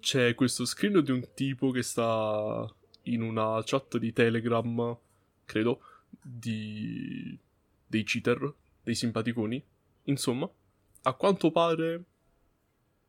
c'è 0.00 0.34
questo 0.34 0.64
screen 0.64 1.02
di 1.02 1.10
un 1.10 1.28
tipo 1.34 1.70
che 1.70 1.82
sta 1.82 2.66
in 3.02 3.22
una 3.22 3.62
chat 3.64 3.96
di 3.98 4.12
Telegram, 4.12 4.96
credo, 5.44 5.80
di... 6.20 7.38
dei 7.86 8.04
cheater, 8.04 8.54
dei 8.82 8.94
simpaticoni. 8.94 9.64
Insomma, 10.04 10.50
a 11.02 11.12
quanto 11.14 11.50
pare 11.50 12.04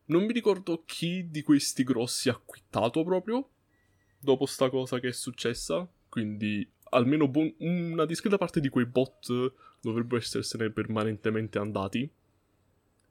non 0.05 0.23
mi 0.23 0.33
ricordo 0.33 0.83
chi 0.85 1.29
di 1.29 1.43
questi 1.43 1.83
grossi 1.83 2.29
ha 2.29 2.41
quittato 2.43 3.03
proprio, 3.03 3.49
dopo 4.19 4.45
sta 4.45 4.69
cosa 4.69 4.99
che 4.99 5.09
è 5.09 5.13
successa. 5.13 5.87
Quindi 6.09 6.69
almeno 6.91 7.27
bon- 7.27 7.53
una 7.59 8.05
discreta 8.05 8.37
parte 8.37 8.59
di 8.59 8.69
quei 8.69 8.85
bot 8.85 9.53
dovrebbero 9.81 10.17
essersene 10.21 10.71
permanentemente 10.71 11.57
andati. 11.59 12.09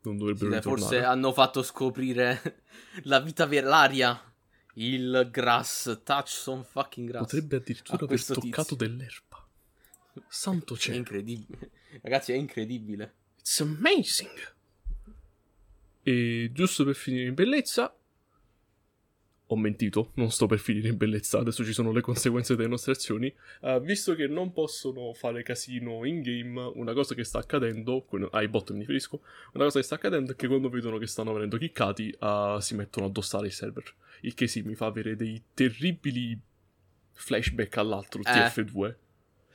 Non 0.02 0.16
dovrebbero 0.16 0.54
sì. 0.54 0.60
Forse 0.60 1.02
hanno 1.02 1.32
fatto 1.32 1.62
scoprire 1.62 2.62
la 3.04 3.20
vita 3.20 3.46
vera, 3.46 3.68
l'aria. 3.68 4.22
Il 4.74 5.28
grass, 5.32 6.02
touch 6.04 6.28
some 6.28 6.62
fucking 6.62 7.08
grass. 7.08 7.22
Potrebbe 7.22 7.56
addirittura 7.56 8.04
aver 8.04 8.24
toccato 8.24 8.76
tizio. 8.76 8.76
dell'erba. 8.76 9.48
Santo 10.28 10.76
cielo. 10.76 10.94
È 10.94 10.98
incredibile. 10.98 11.70
Ragazzi, 12.02 12.32
è 12.32 12.36
incredibile. 12.36 13.14
It's 13.38 13.60
amazing. 13.60 14.30
E 16.02 16.50
giusto 16.52 16.84
per 16.84 16.94
finire 16.94 17.26
in 17.26 17.34
bellezza, 17.34 17.97
ho 19.50 19.56
mentito, 19.56 20.10
non 20.14 20.30
sto 20.30 20.46
per 20.46 20.58
finire 20.58 20.88
in 20.88 20.96
bellezza, 20.98 21.38
adesso 21.38 21.64
ci 21.64 21.72
sono 21.72 21.90
le 21.90 22.02
conseguenze 22.02 22.54
delle 22.54 22.68
nostre 22.68 22.92
azioni. 22.92 23.34
Uh, 23.60 23.80
visto 23.80 24.14
che 24.14 24.26
non 24.26 24.52
possono 24.52 25.14
fare 25.14 25.42
casino 25.42 26.04
in 26.04 26.20
game, 26.20 26.70
una 26.74 26.92
cosa 26.92 27.14
che 27.14 27.24
sta 27.24 27.38
accadendo, 27.38 28.06
ai 28.32 28.48
bot 28.48 28.72
mi 28.72 28.80
riferisco, 28.80 29.20
una 29.54 29.64
cosa 29.64 29.78
che 29.78 29.84
sta 29.86 29.94
accadendo 29.94 30.32
è 30.32 30.36
che 30.36 30.46
quando 30.48 30.68
vedono 30.68 30.98
che 30.98 31.06
stanno 31.06 31.32
venendo 31.32 31.56
kickati, 31.56 32.14
uh, 32.20 32.58
si 32.58 32.74
mettono 32.74 33.06
a 33.06 33.08
addossare 33.08 33.46
il 33.46 33.52
server. 33.52 33.94
Il 34.20 34.34
che 34.34 34.48
sì, 34.48 34.60
mi 34.62 34.74
fa 34.74 34.86
avere 34.86 35.16
dei 35.16 35.42
terribili 35.54 36.38
flashback 37.12 37.76
all'altro 37.78 38.20
eh. 38.20 38.30
TF2. 38.30 38.94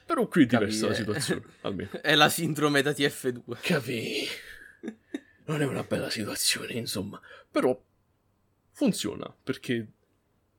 Però 0.06 0.28
qui 0.28 0.44
è 0.44 0.46
diversa 0.48 0.88
Capì, 0.88 0.90
la 0.90 0.96
situazione, 0.96 1.42
almeno. 1.62 1.90
È 2.02 2.14
la 2.16 2.30
sindrome 2.30 2.82
da 2.82 2.92
TF2. 2.92 3.58
Capì? 3.62 4.28
Non 5.46 5.62
è 5.62 5.66
una 5.66 5.84
bella 5.84 6.10
situazione, 6.10 6.74
insomma. 6.74 7.20
Però 7.50 7.80
funziona 8.74 9.34
perché 9.44 9.88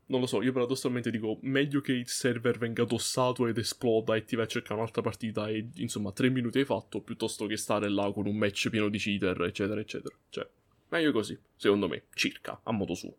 non 0.06 0.20
lo 0.20 0.26
so, 0.26 0.42
io 0.42 0.52
paradossalmente 0.52 1.10
dico 1.10 1.38
meglio 1.42 1.80
che 1.80 1.92
il 1.92 2.08
server 2.08 2.58
venga 2.58 2.82
adossato 2.82 3.46
ed 3.46 3.56
esploda 3.56 4.14
e 4.16 4.24
ti 4.24 4.36
vai 4.36 4.44
a 4.44 4.48
cercare 4.48 4.74
un'altra 4.74 5.02
partita 5.02 5.48
e 5.48 5.70
insomma 5.76 6.12
tre 6.12 6.28
minuti 6.28 6.58
hai 6.58 6.64
fatto 6.64 7.00
piuttosto 7.00 7.46
che 7.46 7.56
stare 7.56 7.88
là 7.88 8.10
con 8.12 8.26
un 8.26 8.36
match 8.36 8.68
pieno 8.68 8.88
di 8.88 8.98
cheater 8.98 9.42
eccetera 9.42 9.80
eccetera. 9.80 10.14
Cioè, 10.28 10.46
meglio 10.88 11.12
così, 11.12 11.38
secondo 11.56 11.88
me, 11.88 12.04
circa, 12.12 12.60
a 12.62 12.72
modo 12.72 12.94
suo. 12.94 13.16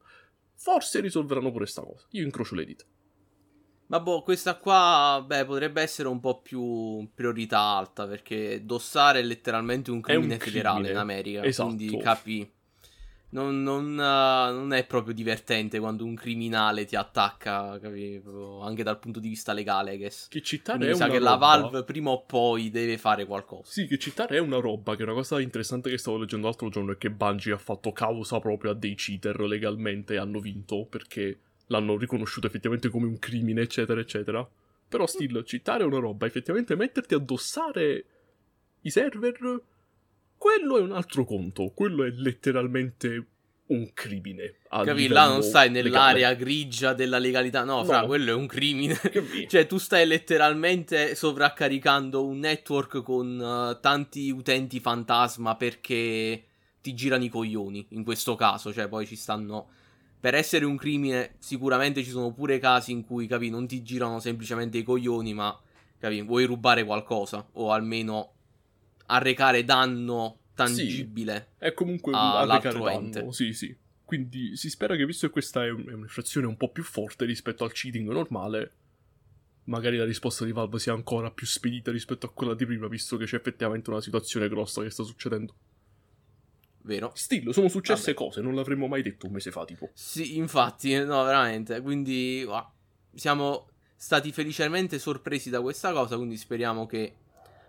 Forse 0.54 1.00
risolveranno 1.00 1.52
pure 1.52 1.66
sta 1.66 1.82
cosa, 1.82 2.06
io 2.12 2.24
incrocio 2.24 2.56
le 2.56 2.66
dita. 2.66 2.86
Ma 3.88 4.00
boh, 4.00 4.24
questa 4.24 4.56
qua, 4.56 5.24
beh, 5.26 5.46
potrebbe 5.46 5.82
essere 5.82 6.08
un 6.08 6.20
po' 6.20 6.42
più 6.42 7.08
priorità 7.14 7.60
alta 7.60 8.08
perché 8.08 8.64
dossare 8.64 9.20
è 9.20 9.24
letteralmente 9.24 9.92
un 9.92 10.02
crimine, 10.02 10.34
un 10.34 10.40
crimine. 10.40 10.62
federale 10.64 10.92
in 10.92 10.98
America. 10.98 11.44
Esatto. 11.44 11.76
Quindi 11.76 11.98
capi 11.98 12.52
non, 13.36 13.64
non, 13.64 13.92
uh, 13.92 14.56
non, 14.56 14.72
è 14.72 14.86
proprio 14.86 15.14
divertente 15.14 15.78
quando 15.80 16.06
un 16.06 16.16
criminale 16.16 16.86
ti 16.86 16.96
attacca, 16.96 17.78
capito? 17.80 18.62
Anche 18.62 18.82
dal 18.82 18.98
punto 18.98 19.20
di 19.20 19.28
vista 19.28 19.52
legale, 19.52 19.98
guess. 19.98 20.30
Che 20.30 20.42
citare 20.42 20.88
mi 20.88 20.96
sa 20.96 21.08
che 21.08 21.18
roba... 21.18 21.30
la 21.32 21.36
Valve 21.36 21.84
prima 21.84 22.12
o 22.12 22.24
poi 22.24 22.70
deve 22.70 22.98
fare 22.98 23.26
qualcosa. 23.26 23.70
Sì, 23.70 23.88
che 23.88 23.98
citare 23.98 24.38
è 24.38 24.40
una 24.40 24.60
roba, 24.60 24.96
che 24.96 25.02
è 25.02 25.04
una 25.04 25.14
cosa 25.14 25.42
interessante 25.42 25.90
che 25.90 25.98
stavo 25.98 26.18
leggendo 26.18 26.48
l'altro 26.48 26.70
giorno 26.70 26.94
è 26.94 26.98
che 26.98 27.12
Bungie 27.12 27.52
ha 27.52 27.58
fatto 27.58 27.92
causa 27.92 28.40
proprio 28.40 28.72
a 28.72 28.74
dei 28.74 28.96
cheater 28.96 29.38
legalmente 29.42 30.14
e 30.14 30.18
hanno 30.18 30.40
vinto 30.40 30.86
perché 30.86 31.40
l'hanno 31.68 31.98
riconosciuto 31.98 32.48
effettivamente 32.48 32.88
come 32.88 33.06
un 33.06 33.20
crimine, 33.20 33.62
eccetera, 33.62 34.00
eccetera. 34.00 34.48
Però 34.88 35.06
still, 35.06 35.44
citare 35.44 35.84
è 35.84 35.86
una 35.86 36.00
roba, 36.00 36.26
effettivamente 36.26 36.76
metterti 36.76 37.16
a 37.16 37.18
addossare 37.18 38.06
i 38.82 38.90
server 38.90 39.62
quello 40.46 40.78
è 40.78 40.82
un 40.82 40.92
altro 40.92 41.26
conto. 41.26 41.72
Quello 41.74 42.04
è 42.04 42.12
letteralmente 42.12 43.30
un 43.70 43.90
crimine. 43.96 44.58
Capi? 44.70 45.08
Là 45.08 45.28
non 45.28 45.42
stai 45.42 45.72
nell'area 45.72 46.30
legale. 46.30 46.36
grigia 46.36 46.94
della 46.94 47.18
legalità. 47.18 47.64
No, 47.64 47.78
no, 47.78 47.86
fra, 47.86 48.06
quello 48.06 48.30
è 48.30 48.34
un 48.36 48.46
crimine. 48.46 48.96
cioè, 49.50 49.66
tu 49.66 49.80
stai 49.80 50.06
letteralmente 50.06 51.16
sovraccaricando 51.16 52.24
un 52.24 52.38
network 52.38 53.02
con 53.02 53.40
uh, 53.40 53.80
tanti 53.80 54.30
utenti 54.30 54.80
fantasma 54.80 55.56
perché 55.56 56.44
ti 56.80 56.94
girano 56.94 57.24
i 57.24 57.30
coglioni. 57.30 57.88
In 57.90 58.04
questo 58.04 58.36
caso, 58.36 58.72
cioè, 58.72 58.88
poi 58.88 59.08
ci 59.08 59.16
stanno. 59.16 59.70
Per 60.20 60.36
essere 60.36 60.66
un 60.66 60.78
crimine, 60.78 61.38
sicuramente 61.40 62.04
ci 62.04 62.12
sono 62.12 62.32
pure 62.34 62.60
casi 62.60 62.92
in 62.92 63.04
cui, 63.04 63.26
capi, 63.26 63.50
non 63.50 63.66
ti 63.66 63.82
girano 63.82 64.20
semplicemente 64.20 64.78
i 64.78 64.84
coglioni, 64.84 65.34
ma, 65.34 65.60
capi, 65.98 66.22
vuoi 66.22 66.46
rubare 66.46 66.84
qualcosa. 66.84 67.48
O 67.54 67.72
almeno 67.72 68.35
arrecare 69.08 69.64
danno 69.64 70.40
tangibile. 70.54 71.50
Sì, 71.58 71.66
è 71.66 71.74
comunque 71.74 72.12
un 72.14 72.18
arrecare 72.18 72.80
danno, 72.80 73.32
sì, 73.32 73.54
sì. 73.54 73.76
Quindi 74.06 74.56
si 74.56 74.70
spera 74.70 74.96
che, 74.96 75.06
visto 75.06 75.26
che 75.28 75.34
questa 75.34 75.66
è, 75.66 75.70
un'infrazione 75.70 76.46
un 76.46 76.58
po' 76.58 76.70
più 76.70 76.84
forte 76.84 77.26
rispetto 77.26 77.64
al 77.64 77.72
cheating 77.72 78.08
normale, 78.10 78.74
magari 79.66 79.98
la 79.98 80.06
risposta 80.06 80.46
di 80.46 80.52
Valve 80.52 80.78
sia 80.78 80.94
ancora 80.94 81.32
più 81.32 81.48
spedita 81.48 81.92
rispetto 81.92 82.28
a 82.28 82.32
quella 82.32 82.54
di 82.54 82.66
prima, 82.66 82.88
visto 82.88 83.18
che 83.18 83.26
c'è 83.26 83.36
effettivamente 83.36 83.90
una 83.90 84.02
situazione 84.02 84.48
grossa 84.48 84.84
che 84.84 84.92
sta 84.92 85.04
succedendo. 85.04 85.56
Vero. 86.84 87.12
Stillo, 87.16 87.52
sono 87.52 87.68
successe 87.68 88.14
Vabbè. 88.14 88.26
cose, 88.26 88.42
non 88.42 88.54
l'avremmo 88.54 88.86
mai 88.86 89.02
detto 89.02 89.26
un 89.26 89.34
mese 89.34 89.50
fa, 89.50 89.66
tipo. 89.66 89.90
Sì, 89.94 90.38
infatti, 90.38 90.94
no, 91.04 91.24
veramente. 91.24 91.82
Quindi, 91.82 92.44
wow, 92.46 92.64
siamo 93.16 93.70
stati 93.96 94.32
felicemente 94.32 95.00
sorpresi 95.00 95.50
da 95.50 95.62
questa 95.62 95.92
cosa, 95.94 96.16
quindi 96.16 96.38
speriamo 96.38 96.86
che 96.86 97.16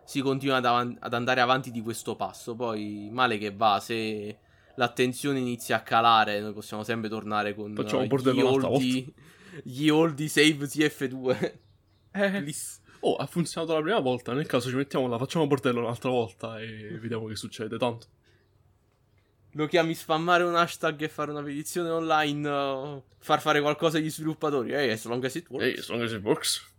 si 0.06 0.20
continua 0.20 0.56
ad, 0.56 0.64
av- 0.64 0.96
ad, 1.00 1.12
andare 1.12 1.40
avanti 1.40 1.70
di 1.70 1.82
questo 1.82 2.14
passo. 2.14 2.54
Poi, 2.54 3.08
male 3.12 3.36
che 3.38 3.52
va, 3.52 3.80
se 3.80 4.38
l'attenzione 4.76 5.40
inizia 5.40 5.76
a 5.76 5.80
calare, 5.82 6.40
noi 6.40 6.52
possiamo 6.52 6.84
sempre 6.84 7.08
tornare 7.08 7.54
con 7.54 7.75
Facciamo 7.75 8.02
uh, 8.02 8.16
gli 8.32 8.40
un'altra 8.40 8.70
oldi, 8.70 9.14
gli 9.64 9.88
oldi 9.88 10.28
save 10.28 10.66
TF2. 10.66 11.52
Eh. 12.12 12.54
Oh, 13.00 13.16
ha 13.16 13.26
funzionato 13.26 13.75
la 13.75 13.82
prima 13.82 13.98
volta. 13.98 14.32
Nel 14.32 14.46
caso 14.46 14.68
ci 14.68 14.76
mettiamo 14.76 15.06
la 15.08 15.18
facciamo 15.18 15.46
bordello 15.46 15.80
un'altra 15.80 16.10
volta 16.10 16.60
e 16.60 16.98
vediamo 16.98 17.26
che 17.26 17.36
succede. 17.36 17.76
Tanto. 17.76 18.06
Lo 19.52 19.66
chiami 19.66 19.94
spammare 19.94 20.44
un 20.44 20.54
hashtag 20.54 21.02
e 21.02 21.08
fare 21.08 21.30
una 21.30 21.42
petizione 21.42 21.88
online, 21.88 22.48
uh, 22.48 23.02
far 23.18 23.40
fare 23.40 23.60
qualcosa 23.60 23.98
agli 23.98 24.10
sviluppatori. 24.10 24.72
Ehi, 24.72 24.90
as 24.90 25.04
long 25.04 25.25
as 25.25 25.34
it 25.34 25.48
works. 25.48 25.66
Ehi, 25.66 25.78
as 25.78 25.88
long 25.88 26.02
as 26.02 26.12
it 26.12 26.22
works. 26.22 26.75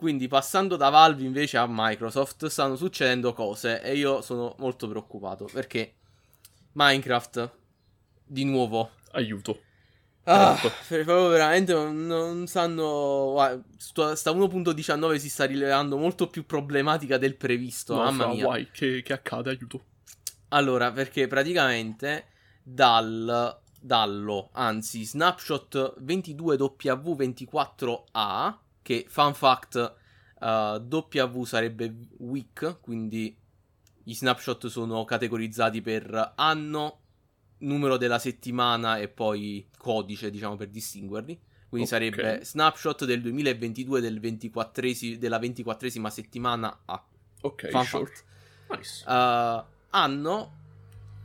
Quindi 0.00 0.28
passando 0.28 0.76
da 0.76 0.88
Valve 0.88 1.24
invece 1.24 1.58
a 1.58 1.66
Microsoft 1.68 2.46
stanno 2.46 2.74
succedendo 2.74 3.34
cose 3.34 3.82
e 3.82 3.98
io 3.98 4.22
sono 4.22 4.54
molto 4.56 4.88
preoccupato 4.88 5.46
perché 5.52 5.96
Minecraft 6.72 7.50
di 8.24 8.46
nuovo 8.46 8.92
Aiuto. 9.10 9.60
ah, 10.24 10.58
proprio 10.88 11.28
veramente 11.28 11.74
non, 11.74 12.06
non 12.06 12.46
sanno 12.46 13.32
guarda, 13.32 13.62
sta 14.16 14.30
1.19 14.30 15.16
si 15.16 15.28
sta 15.28 15.44
rilevando 15.44 15.98
molto 15.98 16.28
più 16.28 16.46
problematica 16.46 17.18
del 17.18 17.36
previsto 17.36 17.94
No, 17.94 18.04
mamma 18.04 18.24
fra, 18.24 18.32
mia 18.32 18.44
guai, 18.44 18.70
che, 18.72 19.02
che 19.02 19.12
accade? 19.12 19.50
Aiuto. 19.50 19.84
allora 20.48 20.90
perché 20.92 21.26
praticamente 21.26 22.28
dal 22.62 23.60
dallo 23.78 24.48
anzi 24.52 25.04
snapshot 25.04 26.00
22W24A 26.00 28.54
che 28.82 29.04
fun 29.08 29.34
fact 29.34 29.94
uh, 30.40 30.78
W 30.78 31.42
sarebbe 31.44 31.94
week 32.18 32.78
quindi 32.80 33.36
gli 34.02 34.14
snapshot 34.14 34.66
sono 34.68 35.04
categorizzati 35.04 35.80
per 35.82 36.32
anno 36.36 36.98
numero 37.58 37.96
della 37.96 38.18
settimana 38.18 38.98
e 38.98 39.08
poi 39.08 39.68
codice 39.76 40.30
diciamo 40.30 40.56
per 40.56 40.68
distinguerli 40.68 41.38
quindi 41.68 41.86
Ok. 41.88 41.94
sarebbe 41.94 42.44
snapshot 42.44 43.04
del 43.04 43.20
2022 43.20 44.00
del 44.00 44.18
24 44.18 44.86
della 45.18 45.38
24esima 45.38 46.08
settimana 46.08 46.82
A 46.86 47.04
Ok, 47.42 47.68
fun 47.68 47.84
sure. 47.84 48.04
fact 48.06 48.24
Nice. 48.70 49.04
Uh, 49.06 49.64
hanno 49.90 50.58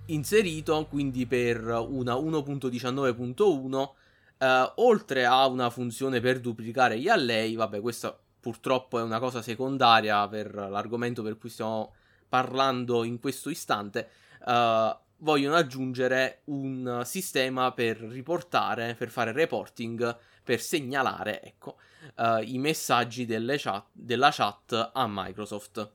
inserito 0.07 0.85
quindi 0.87 1.25
per 1.25 1.63
una 1.63 2.13
1.19.1 2.15 3.89
uh, 4.37 4.71
oltre 4.75 5.25
a 5.25 5.45
una 5.47 5.69
funzione 5.69 6.19
per 6.19 6.39
duplicare 6.39 6.99
gli 6.99 7.07
allei 7.07 7.55
vabbè 7.55 7.81
questa 7.81 8.17
purtroppo 8.39 8.99
è 8.99 9.01
una 9.01 9.19
cosa 9.19 9.41
secondaria 9.41 10.27
per 10.27 10.53
l'argomento 10.53 11.23
per 11.23 11.37
cui 11.37 11.49
stiamo 11.49 11.93
parlando 12.29 13.03
in 13.03 13.19
questo 13.19 13.49
istante 13.49 14.09
uh, 14.45 14.95
vogliono 15.17 15.55
aggiungere 15.55 16.41
un 16.45 17.01
sistema 17.05 17.71
per 17.71 17.97
riportare 17.97 18.95
per 18.95 19.09
fare 19.09 19.31
reporting 19.31 20.17
per 20.43 20.61
segnalare 20.61 21.41
ecco 21.41 21.77
uh, 22.17 22.41
i 22.43 22.57
messaggi 22.57 23.25
chat, 23.25 23.85
della 23.91 24.29
chat 24.31 24.91
a 24.93 25.05
Microsoft 25.09 25.91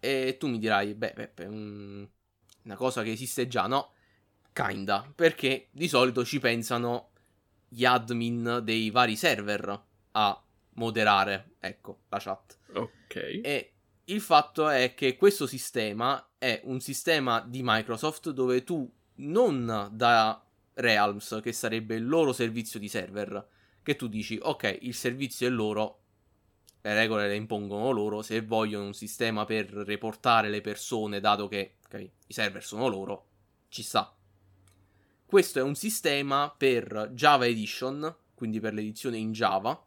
e 0.00 0.36
tu 0.38 0.46
mi 0.46 0.58
dirai, 0.58 0.94
beh, 0.94 1.12
Peppe, 1.12 1.48
mm, 1.48 2.04
una 2.64 2.76
cosa 2.76 3.02
che 3.02 3.12
esiste 3.12 3.48
già, 3.48 3.66
no? 3.66 3.92
Kinda, 4.52 5.10
perché 5.14 5.68
di 5.70 5.88
solito 5.88 6.24
ci 6.24 6.38
pensano 6.38 7.10
gli 7.68 7.84
admin 7.84 8.60
dei 8.62 8.90
vari 8.90 9.16
server 9.16 9.82
a 10.12 10.42
moderare, 10.74 11.56
ecco, 11.60 12.00
la 12.08 12.18
chat. 12.18 12.58
Ok. 12.74 13.40
E 13.42 13.72
il 14.04 14.20
fatto 14.20 14.68
è 14.68 14.94
che 14.94 15.16
questo 15.16 15.46
sistema 15.46 16.30
è 16.38 16.60
un 16.64 16.80
sistema 16.80 17.40
di 17.40 17.60
Microsoft 17.62 18.30
dove 18.30 18.64
tu 18.64 18.90
non 19.16 19.88
da 19.92 20.42
Realms, 20.74 21.40
che 21.42 21.52
sarebbe 21.52 21.96
il 21.96 22.06
loro 22.06 22.32
servizio 22.32 22.78
di 22.78 22.88
server, 22.88 23.46
che 23.82 23.96
tu 23.96 24.06
dici, 24.06 24.38
ok, 24.40 24.78
il 24.82 24.94
servizio 24.94 25.46
è 25.46 25.50
loro, 25.50 26.02
le 26.80 26.94
regole 26.94 27.26
le 27.26 27.34
impongono 27.34 27.90
loro, 27.90 28.22
se 28.22 28.40
vogliono 28.42 28.86
un 28.86 28.94
sistema 28.94 29.44
per 29.44 29.70
reportare 29.70 30.48
le 30.48 30.60
persone, 30.60 31.20
dato 31.20 31.48
che 31.48 31.76
ok, 31.84 32.10
i 32.28 32.32
server 32.32 32.62
sono 32.62 32.86
loro, 32.86 33.26
ci 33.68 33.82
sta. 33.82 34.14
Questo 35.28 35.58
è 35.58 35.62
un 35.62 35.74
sistema 35.74 36.50
per 36.56 37.10
Java 37.12 37.46
Edition, 37.46 38.16
quindi 38.32 38.60
per 38.60 38.72
l'edizione 38.72 39.18
in 39.18 39.32
Java, 39.32 39.78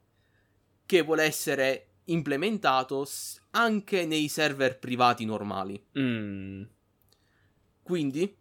che 0.86 1.02
vuole 1.02 1.24
essere 1.24 1.94
implementato 2.06 3.10
anche 3.50 4.06
nei 4.06 4.28
server 4.28 4.78
privati 4.78 5.26
normali. 5.26 5.84
Mm. 5.98 6.62
Quindi, 7.82 8.38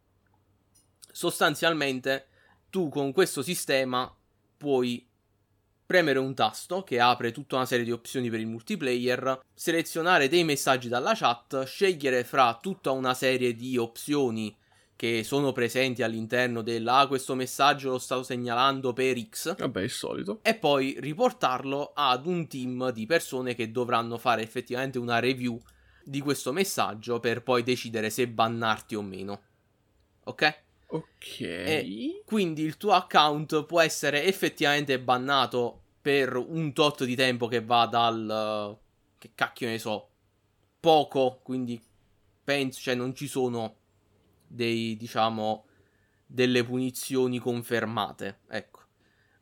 sostanzialmente, 1.11 2.27
tu 2.69 2.91
con 2.91 3.13
questo 3.13 3.41
sistema 3.41 4.15
puoi 4.59 5.09
premere 5.87 6.19
un 6.19 6.35
tasto 6.35 6.83
che 6.83 7.01
apre 7.01 7.33
tutta 7.33 7.57
una 7.57 7.65
serie 7.65 7.87
di 7.87 7.93
opzioni 7.93 8.29
per 8.29 8.41
il 8.41 8.47
multiplayer, 8.47 9.41
selezionare 9.55 10.29
dei 10.29 10.45
messaggi 10.45 10.89
dalla 10.89 11.15
chat, 11.15 11.65
scegliere 11.65 12.25
fra 12.25 12.59
tutta 12.61 12.91
una 12.91 13.15
serie 13.15 13.55
di 13.55 13.79
opzioni 13.79 14.55
che 15.01 15.25
sono 15.25 15.53
presenti 15.53 16.03
all'interno 16.03 16.61
della 16.61 16.99
ah, 16.99 17.07
questo 17.07 17.35
messaggio 17.35 17.93
lo 17.93 17.99
sto 17.99 18.23
segnalando 18.23 18.93
per 18.93 19.19
X 19.19 19.57
Vabbè, 19.57 19.81
il 19.81 19.89
solito. 19.89 20.41
e 20.43 20.55
poi 20.55 20.95
riportarlo 20.99 21.93
ad 21.95 22.27
un 22.27 22.47
team 22.47 22.91
di 22.91 23.07
persone 23.07 23.55
che 23.55 23.71
dovranno 23.71 24.19
fare 24.19 24.43
effettivamente 24.43 24.99
una 24.99 25.19
review 25.19 25.59
di 26.05 26.21
questo 26.21 26.53
messaggio 26.53 27.19
per 27.19 27.43
poi 27.43 27.63
decidere 27.63 28.11
se 28.11 28.29
bannarti 28.29 28.95
o 28.95 29.01
meno. 29.01 29.43
Ok? 30.25 30.63
Ok. 30.89 31.41
E- 31.41 32.23
Quindi 32.27 32.61
il 32.61 32.77
tuo 32.77 32.93
account 32.93 33.65
può 33.65 33.81
essere 33.81 34.25
effettivamente 34.25 35.01
bannato 35.01 35.81
per 36.03 36.37
un 36.37 36.75
tot 36.75 37.05
di 37.05 37.17
tempo 37.17 37.47
che 37.47 37.65
va 37.65 37.87
dal 37.87 38.79
che 39.17 39.31
cacchio 39.35 39.67
ne 39.67 39.79
so, 39.79 40.11
poco, 40.79 41.41
quindi 41.43 41.83
penso, 42.45 42.81
cioè 42.81 42.95
non 42.95 43.15
ci 43.15 43.29
sono 43.29 43.80
dei 44.51 44.97
diciamo 44.97 45.67
delle 46.27 46.65
punizioni 46.65 47.39
confermate, 47.39 48.41
ecco. 48.49 48.79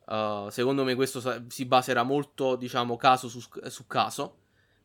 Uh, 0.06 0.48
secondo 0.48 0.84
me 0.84 0.94
questo 0.94 1.20
sa- 1.20 1.42
si 1.48 1.66
baserà 1.66 2.02
molto, 2.02 2.56
diciamo, 2.56 2.96
caso 2.96 3.28
su, 3.28 3.40
su 3.66 3.86
caso, 3.86 4.38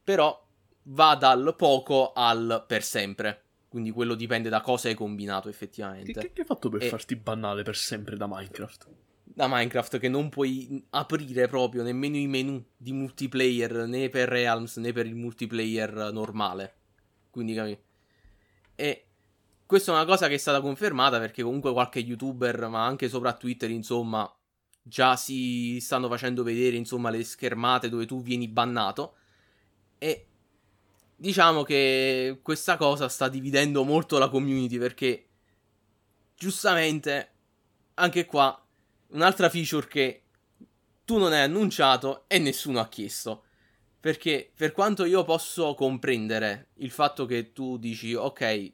però 0.04 0.46
va 0.84 1.16
dal 1.16 1.56
poco 1.58 2.12
al 2.14 2.66
per 2.68 2.84
sempre. 2.84 3.42
Quindi 3.70 3.92
quello 3.92 4.16
dipende 4.16 4.50
da 4.50 4.62
cosa 4.62 4.90
hai 4.90 4.96
combinato 4.96 5.50
effettivamente. 5.50 6.20
che, 6.20 6.34
che 6.34 6.42
hai 6.42 6.48
fatto 6.48 6.70
per 6.70 6.84
E- 6.84 6.90
farti 6.90 7.16
bannare 7.16 7.64
per 7.64 7.76
sempre 7.76 8.18
da 8.18 8.28
Minecraft? 8.28 8.88
Da 9.24 9.48
Minecraft 9.48 9.98
che 9.98 10.10
non 10.10 10.30
puoi 10.30 10.86
aprire 10.92 11.48
proprio 11.48 11.82
nemmeno 11.84 12.18
i 12.18 12.28
menu 12.28 12.64
di 12.76 12.92
multiplayer 12.92 13.88
né 13.88 14.10
per 14.10 14.28
Realms 14.28 14.78
né 14.78 14.92
per 14.92 15.06
il 15.06 15.16
multiplayer 15.16 16.12
normale. 16.12 16.76
Quindi 17.32 17.54
capi? 17.56 17.80
E 18.76 19.06
questa 19.66 19.92
è 19.92 19.96
una 19.96 20.06
cosa 20.06 20.28
che 20.28 20.36
è 20.36 20.38
stata 20.38 20.62
confermata 20.62 21.20
perché 21.20 21.44
comunque 21.44 21.72
qualche 21.72 22.00
youtuber, 22.00 22.68
ma 22.68 22.86
anche 22.86 23.10
sopra 23.10 23.34
Twitter, 23.34 23.70
insomma, 23.70 24.32
già 24.82 25.16
si 25.16 25.80
stanno 25.80 26.08
facendo 26.10 26.44
vedere, 26.44 26.76
insomma, 26.76 27.10
le 27.10 27.24
schermate 27.24 27.90
dove 27.90 28.06
tu 28.06 28.22
vieni 28.22 28.48
bannato. 28.48 29.16
E 29.98 30.28
diciamo 31.16 31.64
che 31.64 32.40
questa 32.42 32.78
cosa 32.78 33.08
sta 33.08 33.30
dividendo 33.30 33.84
molto 33.84 34.18
la 34.18 34.30
community 34.30 34.78
perché 34.78 35.28
giustamente 36.36 37.32
anche 37.96 38.26
qua 38.26 38.62
un'altra 39.10 39.50
feature 39.50 39.88
che 39.88 40.24
tu 41.06 41.18
non 41.18 41.32
hai 41.32 41.42
annunciato 41.42 42.26
e 42.28 42.40
nessuno 42.40 42.80
ha 42.80 42.88
chiesto. 42.88 43.46
Perché 44.00 44.52
per 44.54 44.74
quanto 44.74 45.06
io 45.06 45.24
posso 45.24 45.76
comprendere 45.76 46.72
il 46.76 46.92
fatto 46.92 47.26
che 47.26 47.54
tu 47.54 47.78
dici 47.78 48.14
ok, 48.14 48.72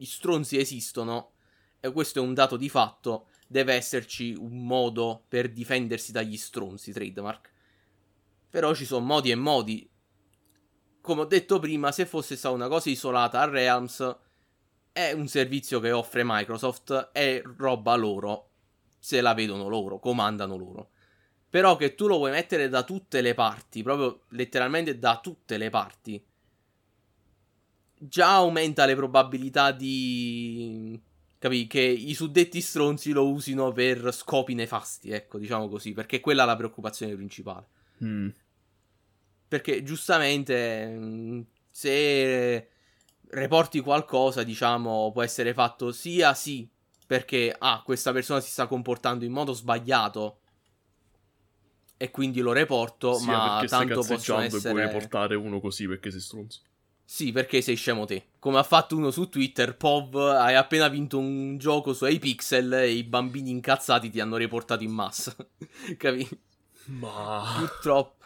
gli 0.00 0.06
stronzi 0.06 0.56
esistono 0.56 1.32
e 1.78 1.92
questo 1.92 2.20
è 2.20 2.22
un 2.22 2.32
dato 2.32 2.56
di 2.56 2.70
fatto, 2.70 3.26
deve 3.46 3.74
esserci 3.74 4.32
un 4.32 4.64
modo 4.64 5.26
per 5.28 5.52
difendersi 5.52 6.10
dagli 6.10 6.38
stronzi, 6.38 6.90
trademark. 6.90 7.52
Però 8.48 8.74
ci 8.74 8.86
sono 8.86 9.04
modi 9.04 9.30
e 9.30 9.34
modi. 9.34 9.90
Come 11.02 11.20
ho 11.20 11.24
detto 11.26 11.58
prima, 11.58 11.92
se 11.92 12.06
fosse 12.06 12.36
stata 12.36 12.54
una 12.54 12.68
cosa 12.68 12.88
isolata 12.88 13.42
a 13.42 13.44
Realms, 13.50 14.16
è 14.90 15.12
un 15.12 15.28
servizio 15.28 15.80
che 15.80 15.92
offre 15.92 16.22
Microsoft, 16.24 17.10
è 17.12 17.42
roba 17.58 17.94
loro, 17.94 18.52
se 18.98 19.20
la 19.20 19.34
vedono 19.34 19.68
loro, 19.68 19.98
comandano 19.98 20.56
loro. 20.56 20.92
Però 21.50 21.76
che 21.76 21.94
tu 21.94 22.06
lo 22.06 22.16
vuoi 22.16 22.30
mettere 22.30 22.70
da 22.70 22.84
tutte 22.84 23.20
le 23.20 23.34
parti, 23.34 23.82
proprio 23.82 24.22
letteralmente 24.30 24.98
da 24.98 25.20
tutte 25.20 25.58
le 25.58 25.68
parti, 25.68 26.24
già 28.00 28.34
aumenta 28.34 28.86
le 28.86 28.94
probabilità 28.94 29.72
di... 29.72 30.98
Capì? 31.38 31.66
Che 31.66 31.80
i 31.80 32.12
suddetti 32.14 32.60
stronzi 32.60 33.12
lo 33.12 33.30
usino 33.30 33.72
per 33.72 34.12
scopi 34.12 34.54
nefasti, 34.54 35.10
ecco, 35.10 35.38
diciamo 35.38 35.68
così, 35.68 35.92
perché 35.92 36.20
quella 36.20 36.42
è 36.42 36.46
la 36.46 36.56
preoccupazione 36.56 37.14
principale. 37.14 37.66
Mm. 38.04 38.28
Perché 39.48 39.82
giustamente 39.82 40.86
mh, 40.86 41.46
se 41.70 42.68
reporti 43.30 43.80
qualcosa, 43.80 44.42
diciamo, 44.42 45.10
può 45.12 45.22
essere 45.22 45.54
fatto 45.54 45.92
sia 45.92 46.34
sì 46.34 46.68
perché 47.10 47.52
ah, 47.58 47.82
questa 47.84 48.12
persona 48.12 48.38
si 48.40 48.50
sta 48.50 48.68
comportando 48.68 49.24
in 49.24 49.32
modo 49.32 49.52
sbagliato 49.52 50.38
e 51.96 52.10
quindi 52.12 52.40
lo 52.40 52.52
reporto, 52.52 53.14
Sì, 53.14 53.26
ma 53.26 53.64
tanto 53.68 54.04
possono 54.04 54.40
essere 54.42 54.86
riportare 54.86 55.34
uno 55.34 55.58
così 55.58 55.88
perché 55.88 56.12
sei 56.12 56.20
stronzo. 56.20 56.60
Sì, 57.12 57.32
perché 57.32 57.60
sei 57.60 57.74
scemo 57.74 58.04
te. 58.04 58.28
Come 58.38 58.58
ha 58.60 58.62
fatto 58.62 58.96
uno 58.96 59.10
su 59.10 59.28
Twitter, 59.28 59.76
Pov, 59.76 60.14
hai 60.14 60.54
appena 60.54 60.86
vinto 60.86 61.18
un 61.18 61.58
gioco 61.58 61.92
su 61.92 62.06
Pixel 62.06 62.72
e 62.72 62.90
i 62.92 63.02
bambini 63.02 63.50
incazzati 63.50 64.10
ti 64.10 64.20
hanno 64.20 64.36
riportato 64.36 64.84
in 64.84 64.92
massa. 64.92 65.34
Capì? 65.98 66.26
Ma... 66.84 67.56
Purtroppo. 67.58 68.24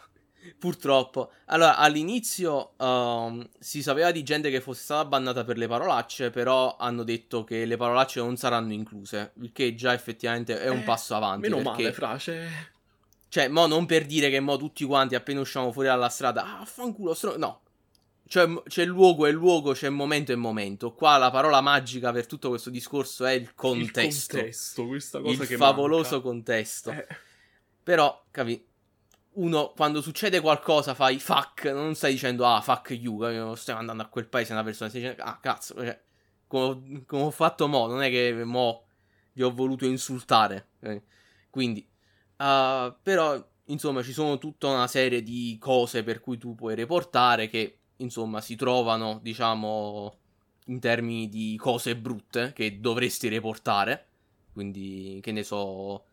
Purtroppo. 0.58 1.30
Allora, 1.46 1.78
all'inizio 1.78 2.74
um, 2.76 3.48
si 3.58 3.82
sapeva 3.82 4.10
di 4.10 4.22
gente 4.22 4.50
che 4.50 4.60
fosse 4.60 4.82
stata 4.82 5.06
bannata 5.06 5.44
per 5.44 5.56
le 5.56 5.66
parolacce, 5.66 6.28
però 6.28 6.76
hanno 6.76 7.04
detto 7.04 7.42
che 7.42 7.64
le 7.64 7.78
parolacce 7.78 8.20
non 8.20 8.36
saranno 8.36 8.74
incluse, 8.74 9.32
il 9.40 9.50
che 9.52 9.74
già 9.74 9.94
effettivamente 9.94 10.60
è 10.60 10.68
un 10.68 10.80
Eh, 10.80 10.82
passo 10.82 11.14
avanti. 11.14 11.48
Meno 11.48 11.62
perché, 11.62 11.82
male, 11.84 11.92
frase. 11.94 12.48
Cioè, 13.30 13.48
mo 13.48 13.66
non 13.66 13.86
per 13.86 14.04
dire 14.04 14.28
che 14.28 14.40
mo 14.40 14.58
tutti 14.58 14.84
quanti 14.84 15.14
appena 15.14 15.40
usciamo 15.40 15.72
fuori 15.72 15.88
dalla 15.88 16.10
strada, 16.10 16.58
ah, 16.58 16.64
fanculo, 16.66 17.14
stro... 17.14 17.38
no. 17.38 17.62
Cioè, 18.26 18.62
c'è 18.68 18.84
luogo 18.84 19.26
e 19.26 19.32
luogo, 19.32 19.72
c'è 19.72 19.88
momento 19.90 20.32
e 20.32 20.36
momento. 20.36 20.94
Qua 20.94 21.18
la 21.18 21.30
parola 21.30 21.60
magica 21.60 22.10
per 22.10 22.26
tutto 22.26 22.48
questo 22.48 22.70
discorso 22.70 23.24
è 23.26 23.32
il 23.32 23.54
contesto. 23.54 24.36
Il 24.36 24.42
contesto, 24.42 24.86
questa 24.86 25.20
cosa 25.20 25.42
il 25.42 25.48
che 25.48 25.56
favoloso 25.56 26.14
manca. 26.14 26.28
contesto. 26.28 26.90
Eh, 26.90 27.06
Però, 27.82 28.24
capi, 28.30 28.66
uno 29.34 29.72
quando 29.76 30.00
succede 30.00 30.40
qualcosa 30.40 30.94
fai 30.94 31.18
fuck, 31.18 31.64
non 31.64 31.94
stai 31.94 32.12
dicendo 32.12 32.46
ah 32.46 32.60
fuck 32.60 32.90
you, 32.90 33.18
capi? 33.18 33.56
stai 33.56 33.76
andando 33.76 34.02
a 34.02 34.06
quel 34.06 34.26
paese 34.26 34.52
una 34.52 34.64
persona, 34.64 34.88
stai 34.88 35.02
dicendo 35.02 35.22
ah 35.22 35.38
cazzo, 35.40 35.74
cioè, 35.74 36.00
come, 36.46 37.04
come 37.04 37.22
ho 37.22 37.30
fatto 37.30 37.68
mo, 37.68 37.86
non 37.86 38.02
è 38.02 38.10
che 38.10 38.44
mo 38.44 38.86
vi 39.32 39.42
ho 39.42 39.52
voluto 39.52 39.84
insultare. 39.84 40.68
capi? 40.80 41.02
Quindi, 41.50 41.86
ah, 42.36 42.96
però, 43.02 43.44
insomma, 43.66 44.02
ci 44.02 44.12
sono 44.12 44.38
tutta 44.38 44.68
una 44.68 44.86
serie 44.86 45.22
di 45.22 45.56
cose 45.60 46.02
per 46.02 46.20
cui 46.20 46.38
tu 46.38 46.54
puoi 46.54 46.74
reportare 46.74 47.48
che, 47.48 47.80
insomma, 48.04 48.40
si 48.40 48.54
trovano, 48.54 49.18
diciamo, 49.22 50.16
in 50.66 50.78
termini 50.78 51.28
di 51.28 51.56
cose 51.58 51.96
brutte 51.96 52.52
che 52.54 52.78
dovresti 52.80 53.28
reportare. 53.28 54.06
Quindi, 54.52 55.18
che 55.20 55.32
ne 55.32 55.42
so. 55.42 56.04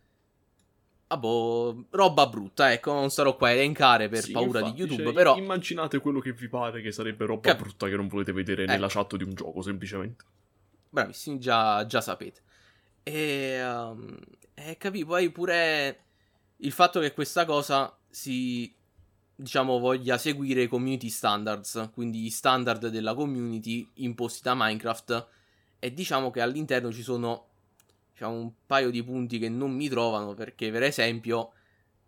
Ah, 1.07 1.17
boh, 1.17 1.87
roba 1.89 2.25
brutta, 2.27 2.71
ecco, 2.71 2.93
non 2.93 3.09
starò 3.09 3.35
qua 3.35 3.49
a 3.49 3.51
elencare 3.51 4.07
per 4.07 4.23
sì, 4.23 4.31
paura 4.31 4.59
infatti, 4.59 4.75
di 4.75 4.79
YouTube, 4.79 5.03
cioè, 5.03 5.13
però... 5.13 5.35
Immaginate 5.35 5.99
quello 5.99 6.21
che 6.21 6.31
vi 6.31 6.47
pare 6.47 6.81
che 6.81 6.93
sarebbe 6.93 7.25
roba 7.25 7.41
Cap- 7.41 7.59
brutta 7.59 7.89
che 7.89 7.97
non 7.97 8.07
volete 8.07 8.31
vedere 8.31 8.65
nella 8.65 8.85
Ecco. 8.85 8.93
chat 8.93 9.17
di 9.17 9.25
un 9.25 9.33
gioco, 9.33 9.61
semplicemente. 9.61 10.23
Bravissimi, 10.89 11.37
già, 11.37 11.85
già 11.85 11.99
sapete. 11.99 12.41
E, 13.03 13.61
um, 13.61 14.17
e 14.53 14.77
capì, 14.77 15.03
poi 15.03 15.29
pure 15.31 16.03
il 16.57 16.71
fatto 16.71 17.01
che 17.01 17.13
questa 17.13 17.43
cosa 17.43 17.93
si, 18.09 18.73
diciamo, 19.41 19.79
voglia 19.79 20.19
seguire 20.19 20.63
i 20.63 20.67
community 20.67 21.09
standards, 21.09 21.89
quindi 21.93 22.19
gli 22.19 22.29
standard 22.29 22.87
della 22.87 23.15
community 23.15 23.89
imposti 23.95 24.41
da 24.43 24.53
Minecraft, 24.55 25.27
e 25.79 25.93
diciamo 25.93 26.29
che 26.29 26.41
all'interno 26.41 26.91
ci 26.91 27.01
sono, 27.01 27.47
diciamo, 28.11 28.35
un 28.35 28.51
paio 28.67 28.91
di 28.91 29.03
punti 29.03 29.39
che 29.39 29.49
non 29.49 29.71
mi 29.71 29.89
trovano, 29.89 30.35
perché 30.35 30.69
per 30.69 30.83
esempio 30.83 31.53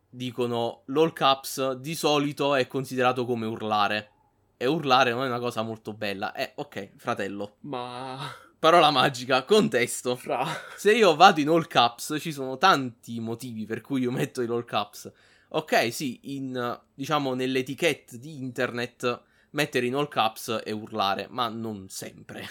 dicono 0.07 0.83
l'all 0.85 1.11
caps 1.11 1.71
di 1.73 1.95
solito 1.95 2.53
è 2.53 2.67
considerato 2.67 3.25
come 3.25 3.47
urlare. 3.47 4.09
E 4.57 4.67
urlare 4.67 5.11
non 5.11 5.23
è 5.23 5.27
una 5.27 5.39
cosa 5.39 5.63
molto 5.63 5.93
bella. 5.93 6.33
Eh, 6.33 6.53
ok, 6.55 6.91
fratello. 6.97 7.55
Ma... 7.61 8.19
Parola 8.59 8.91
magica, 8.91 9.43
contesto. 9.43 10.15
Fra... 10.15 10.45
Se 10.77 10.93
io 10.93 11.15
vado 11.15 11.41
in 11.41 11.49
all 11.49 11.67
caps, 11.67 12.15
ci 12.19 12.31
sono 12.31 12.57
tanti 12.57 13.19
motivi 13.19 13.65
per 13.65 13.81
cui 13.81 14.01
io 14.01 14.11
metto 14.11 14.41
in 14.41 14.51
all 14.51 14.63
caps. 14.63 15.11
Ok, 15.55 15.93
sì, 15.93 16.19
in, 16.35 16.79
diciamo, 16.95 17.35
nell'etichetta 17.35 18.17
di 18.17 18.37
internet 18.37 19.21
mettere 19.51 19.85
in 19.85 19.93
all 19.93 20.07
caps 20.07 20.61
e 20.63 20.71
urlare, 20.71 21.27
ma 21.29 21.47
non 21.47 21.89
sempre. 21.89 22.47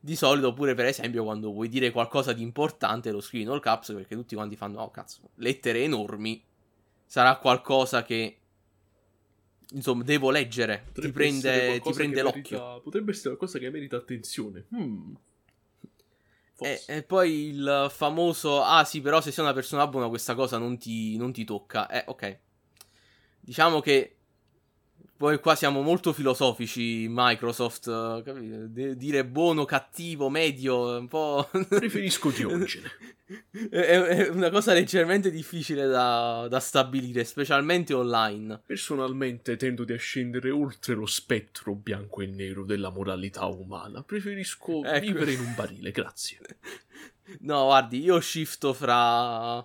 Di 0.00 0.16
solito, 0.16 0.54
pure 0.54 0.74
per 0.74 0.86
esempio, 0.86 1.24
quando 1.24 1.52
vuoi 1.52 1.68
dire 1.68 1.90
qualcosa 1.90 2.32
di 2.32 2.40
importante, 2.40 3.10
lo 3.10 3.20
scrivi 3.20 3.44
in 3.44 3.50
all 3.50 3.60
caps 3.60 3.92
perché 3.92 4.14
tutti 4.14 4.34
quanti 4.34 4.56
fanno, 4.56 4.80
oh 4.80 4.90
cazzo, 4.90 5.30
lettere 5.36 5.82
enormi. 5.82 6.42
Sarà 7.04 7.36
qualcosa 7.36 8.02
che, 8.02 8.38
insomma, 9.72 10.02
devo 10.02 10.30
leggere. 10.30 10.84
Ti 10.86 10.92
Potrebbe 10.92 11.12
prende, 11.12 11.48
essere 11.50 11.80
ti 11.80 11.92
prende 11.92 12.22
l'occhio. 12.22 12.58
merita- 12.58 12.80
Potrebbe 12.80 13.10
essere 13.10 13.36
qualcosa 13.36 13.58
che 13.58 13.70
merita 13.70 13.96
attenzione. 13.96 14.64
Hmm. 14.74 15.12
E, 16.62 16.82
e 16.86 17.02
poi 17.02 17.48
il 17.48 17.88
famoso, 17.90 18.62
ah 18.62 18.84
sì, 18.84 19.00
però 19.00 19.20
se 19.20 19.30
sei 19.30 19.44
una 19.44 19.52
persona 19.52 19.86
buona 19.86 20.08
questa 20.08 20.34
cosa 20.34 20.58
non 20.58 20.78
ti, 20.78 21.16
non 21.16 21.32
ti 21.32 21.44
tocca. 21.44 21.88
Eh, 21.88 22.04
ok. 22.06 22.38
Diciamo 23.40 23.80
che 23.80 24.16
poi 25.22 25.38
qua 25.38 25.54
siamo 25.54 25.82
molto 25.82 26.12
filosofici, 26.12 27.06
Microsoft, 27.08 27.86
eh, 27.86 28.22
capito? 28.24 28.66
De- 28.66 28.96
dire 28.96 29.24
buono, 29.24 29.64
cattivo, 29.64 30.28
medio, 30.28 30.98
un 30.98 31.06
po'... 31.06 31.48
Preferisco 31.68 32.30
Diogene. 32.30 32.90
è, 33.70 33.78
è 33.78 34.28
una 34.30 34.50
cosa 34.50 34.72
leggermente 34.72 35.30
difficile 35.30 35.86
da, 35.86 36.48
da 36.50 36.58
stabilire, 36.58 37.22
specialmente 37.22 37.94
online. 37.94 38.62
Personalmente 38.66 39.54
tendo 39.54 39.84
di 39.84 39.92
ascendere 39.92 40.50
oltre 40.50 40.94
lo 40.94 41.06
spettro 41.06 41.76
bianco 41.76 42.22
e 42.22 42.26
nero 42.26 42.64
della 42.64 42.90
moralità 42.90 43.46
umana. 43.46 44.02
Preferisco 44.02 44.82
Ecco. 44.82 45.06
vivere 45.06 45.34
in 45.34 45.38
un 45.38 45.54
barile, 45.54 45.92
grazie. 45.92 46.40
No, 47.42 47.66
guardi, 47.66 48.02
io 48.02 48.20
shifto 48.20 48.74
fra 48.74 49.64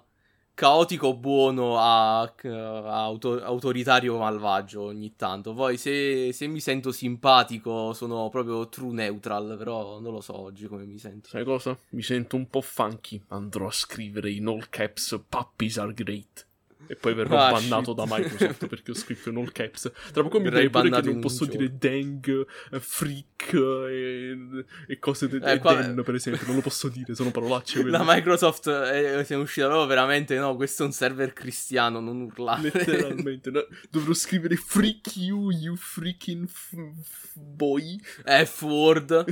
caotico 0.57 1.15
buono 1.15 1.77
a, 1.77 2.21
a 2.21 3.03
auto- 3.03 3.43
autoritario 3.43 4.17
malvagio 4.17 4.81
ogni 4.81 5.15
tanto. 5.15 5.53
Poi 5.53 5.77
se, 5.77 6.33
se 6.33 6.47
mi 6.47 6.59
sento 6.59 6.91
simpatico 6.91 7.93
sono 7.93 8.27
proprio 8.29 8.67
true 8.67 8.91
neutral, 8.91 9.55
però 9.55 9.99
non 9.99 10.13
lo 10.13 10.19
so 10.19 10.35
oggi 10.35 10.65
come 10.65 10.85
mi 10.85 10.97
sento. 10.97 11.29
Sai 11.29 11.43
cosa? 11.43 11.77
Mi 11.89 12.01
sento 12.01 12.37
un 12.37 12.49
po' 12.49 12.61
funky. 12.61 13.21
Andrò 13.27 13.67
a 13.67 13.71
scrivere 13.71 14.31
in 14.31 14.47
all 14.47 14.65
caps 14.71 15.23
Puppies 15.29 15.77
are 15.77 15.93
great. 15.93 16.46
E 16.87 16.95
poi 16.95 17.13
verrò 17.13 17.37
Ah, 17.37 17.51
bannato 17.51 17.93
shit. 17.93 17.95
da 17.95 18.05
Microsoft 18.17 18.67
perché 18.67 18.91
ho 18.91 18.95
scritto 18.95 19.29
in 19.29 19.37
all 19.37 19.51
caps. 19.51 19.91
Tra 20.13 20.23
poco 20.23 20.39
mi 20.39 20.45
direi 20.49 20.69
pure 20.69 20.89
che 20.89 21.01
non 21.01 21.19
posso 21.19 21.43
un 21.43 21.49
dire 21.49 21.77
dang, 21.77 22.45
eh, 22.71 22.79
freak 22.79 23.53
eh, 23.53 24.31
e, 24.31 24.65
e 24.87 24.99
cose 24.99 25.27
del 25.27 25.43
Eh, 25.43 25.51
e 25.53 25.57
qua- 25.59 25.75
den, 25.75 26.01
per 26.03 26.15
esempio. 26.15 26.45
Non 26.47 26.55
lo 26.55 26.61
posso 26.61 26.87
dire, 26.87 27.13
sono 27.15 27.31
parolacce 27.31 27.81
quelle. 27.81 27.95
La 27.97 28.03
Microsoft 28.05 28.69
è, 28.69 29.17
è 29.25 29.35
uscita 29.35 29.67
proprio 29.67 29.85
veramente, 29.87 30.37
no, 30.37 30.55
questo 30.55 30.83
è 30.83 30.85
un 30.85 30.91
server 30.93 31.33
cristiano, 31.33 31.99
non 31.99 32.21
urlare. 32.21 32.71
Letteralmente, 32.73 33.51
no? 33.51 33.65
dovrò 33.89 34.13
scrivere 34.13 34.55
freak 34.55 35.17
you, 35.17 35.51
you 35.51 35.75
freaking 35.75 36.47
f- 36.47 36.73
f- 37.03 37.33
boy. 37.35 37.99
F-word. 38.23 39.25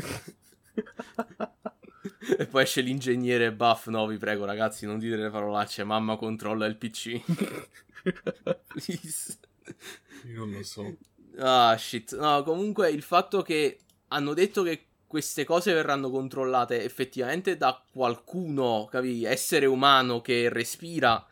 e 2.38 2.46
poi 2.46 2.64
esce 2.64 2.82
l'ingegnere 2.82 3.52
buff. 3.52 3.88
No, 3.88 4.06
vi 4.08 4.18
prego, 4.18 4.46
ragazzi, 4.46 4.86
non 4.86 5.00
dite 5.00 5.16
le 5.16 5.30
parolacce. 5.30 5.84
Mamma 5.84 6.16
controlla 6.18 6.66
il 6.66 6.78
PC. 6.78 7.22
Please. 8.68 9.40
Io 10.28 10.40
non 10.46 10.52
lo 10.52 10.64
so. 10.64 10.96
Ah, 11.38 11.76
shit. 11.78 12.16
No, 12.18 12.44
comunque 12.44 12.90
il 12.90 13.02
fatto 13.02 13.42
che 13.42 13.80
hanno 14.10 14.34
detto 14.34 14.64
che 14.64 14.86
queste 15.08 15.44
cose 15.44 15.74
verranno 15.74 16.10
controllate 16.10 16.84
effettivamente 16.84 17.58
da 17.58 17.82
qualcuno, 17.92 18.88
capi? 18.90 19.24
Essere 19.24 19.66
umano 19.66 20.22
che 20.22 20.50
respira. 20.50 21.26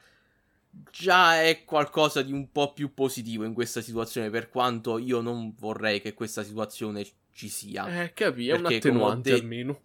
Già 0.90 1.42
è 1.42 1.64
qualcosa 1.66 2.24
di 2.24 2.32
un 2.32 2.52
po' 2.52 2.74
più 2.74 2.94
positivo 2.94 3.44
in 3.44 3.54
questa 3.54 3.82
situazione, 3.82 4.30
per 4.32 4.50
quanto 4.50 4.98
io 4.98 5.22
non 5.22 5.54
vorrei 5.56 6.02
che 6.02 6.14
questa 6.14 6.44
situazione 6.44 7.06
ci 7.32 7.48
sia. 7.48 8.04
Eh, 8.04 8.14
capì, 8.14 8.50
è 8.50 8.54
un 8.54 8.66
attenuante 8.66 9.30
detto- 9.30 9.42
almeno. 9.44 9.82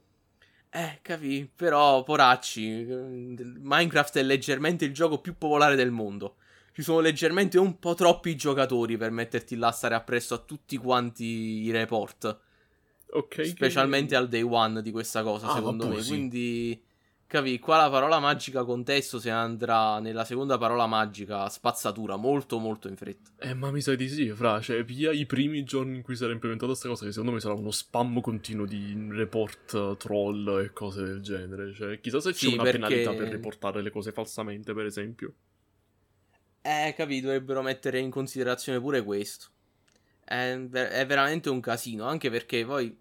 Eh, 0.70 0.98
capì? 1.02 1.50
Però, 1.54 2.02
poracci, 2.02 2.84
Minecraft 2.84 4.18
è 4.18 4.22
leggermente 4.22 4.84
il 4.84 4.92
gioco 4.92 5.18
più 5.20 5.36
popolare 5.36 5.76
del 5.76 5.90
mondo. 5.90 6.36
Ci 6.72 6.82
sono 6.82 7.00
leggermente 7.00 7.58
un 7.58 7.78
po' 7.78 7.94
troppi 7.94 8.36
giocatori 8.36 8.96
per 8.96 9.10
metterti 9.10 9.56
là 9.56 9.68
a 9.68 9.72
stare 9.72 9.94
appresso 9.94 10.34
a 10.34 10.38
tutti 10.38 10.76
quanti 10.76 11.24
i 11.24 11.70
report. 11.70 12.38
Ok. 13.10 13.46
Specialmente 13.46 14.14
al 14.14 14.28
day 14.28 14.42
one 14.42 14.82
di 14.82 14.90
questa 14.90 15.22
cosa, 15.22 15.48
Ah, 15.48 15.54
secondo 15.54 15.88
me. 15.88 16.02
sì. 16.02 16.08
Quindi, 16.08 16.82
capì? 17.28 17.60
Qua 17.60 17.76
la 17.76 17.90
parola 17.90 18.18
magica 18.18 18.64
contesto 18.64 19.20
se 19.20 19.30
andrà 19.30 20.00
nella 20.00 20.24
seconda 20.24 20.58
parola 20.58 20.86
magica 20.88 21.48
spazzatura, 21.48 22.16
molto 22.16 22.58
molto 22.58 22.88
in 22.88 22.96
fretta. 22.96 23.30
Eh, 23.38 23.54
ma 23.54 23.70
mi 23.70 23.80
sa 23.80 23.94
di 23.94 24.08
sì, 24.08 24.30
fra, 24.30 24.60
cioè, 24.60 24.82
via 24.82 25.12
i 25.12 25.26
primi 25.26 25.62
giorni 25.62 25.94
in 25.96 26.02
cui 26.02 26.16
sarà 26.16 26.32
implementata 26.32 26.70
questa 26.70 26.88
cosa, 26.88 27.04
che 27.04 27.12
secondo 27.12 27.32
me 27.32 27.38
sarà 27.38 27.54
uno 27.54 27.70
spam 27.70 28.20
continuo 28.20 28.66
di 28.66 28.96
report, 29.10 29.96
troll 29.98 30.62
e 30.64 30.72
cose 30.72 31.04
del 31.04 31.20
genere. 31.20 31.72
Cioè, 31.72 32.00
chissà 32.00 32.18
se 32.20 32.32
c'è 32.32 32.38
Sì, 32.48 32.52
una 32.54 32.64
perché- 32.64 32.78
penalità 32.80 33.12
per 33.14 33.28
riportare 33.28 33.82
le 33.82 33.90
cose 33.90 34.10
falsamente, 34.10 34.74
per 34.74 34.86
esempio. 34.86 35.32
Eh, 36.62 36.92
capì, 36.96 37.20
dovrebbero 37.20 37.62
mettere 37.62 37.98
in 38.00 38.10
considerazione 38.10 38.80
pure 38.80 39.02
questo. 39.04 39.46
È, 40.24 40.58
ver- 40.58 40.90
è 40.90 41.06
veramente 41.06 41.48
un 41.50 41.60
casino, 41.60 42.04
anche 42.06 42.30
perché 42.30 42.64
poi... 42.64 42.96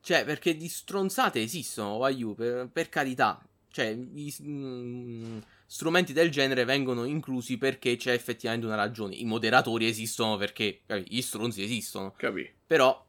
Cioè, 0.00 0.24
perché 0.24 0.56
di 0.56 0.68
stronzate 0.68 1.40
esistono, 1.42 1.96
Wayu, 1.96 2.34
per, 2.34 2.68
per 2.72 2.88
carità. 2.88 3.42
Cioè, 3.70 3.86
i, 3.86 4.34
mm, 4.42 5.38
strumenti 5.66 6.12
del 6.12 6.30
genere 6.30 6.64
vengono 6.64 7.04
inclusi 7.04 7.58
perché 7.58 7.96
c'è 7.96 8.12
effettivamente 8.12 8.66
una 8.66 8.76
ragione. 8.76 9.14
I 9.14 9.24
moderatori 9.24 9.86
esistono 9.86 10.36
perché 10.36 10.80
capi, 10.86 11.04
gli 11.06 11.20
stronzi 11.20 11.62
esistono. 11.62 12.14
Capì. 12.16 12.50
Però, 12.66 13.06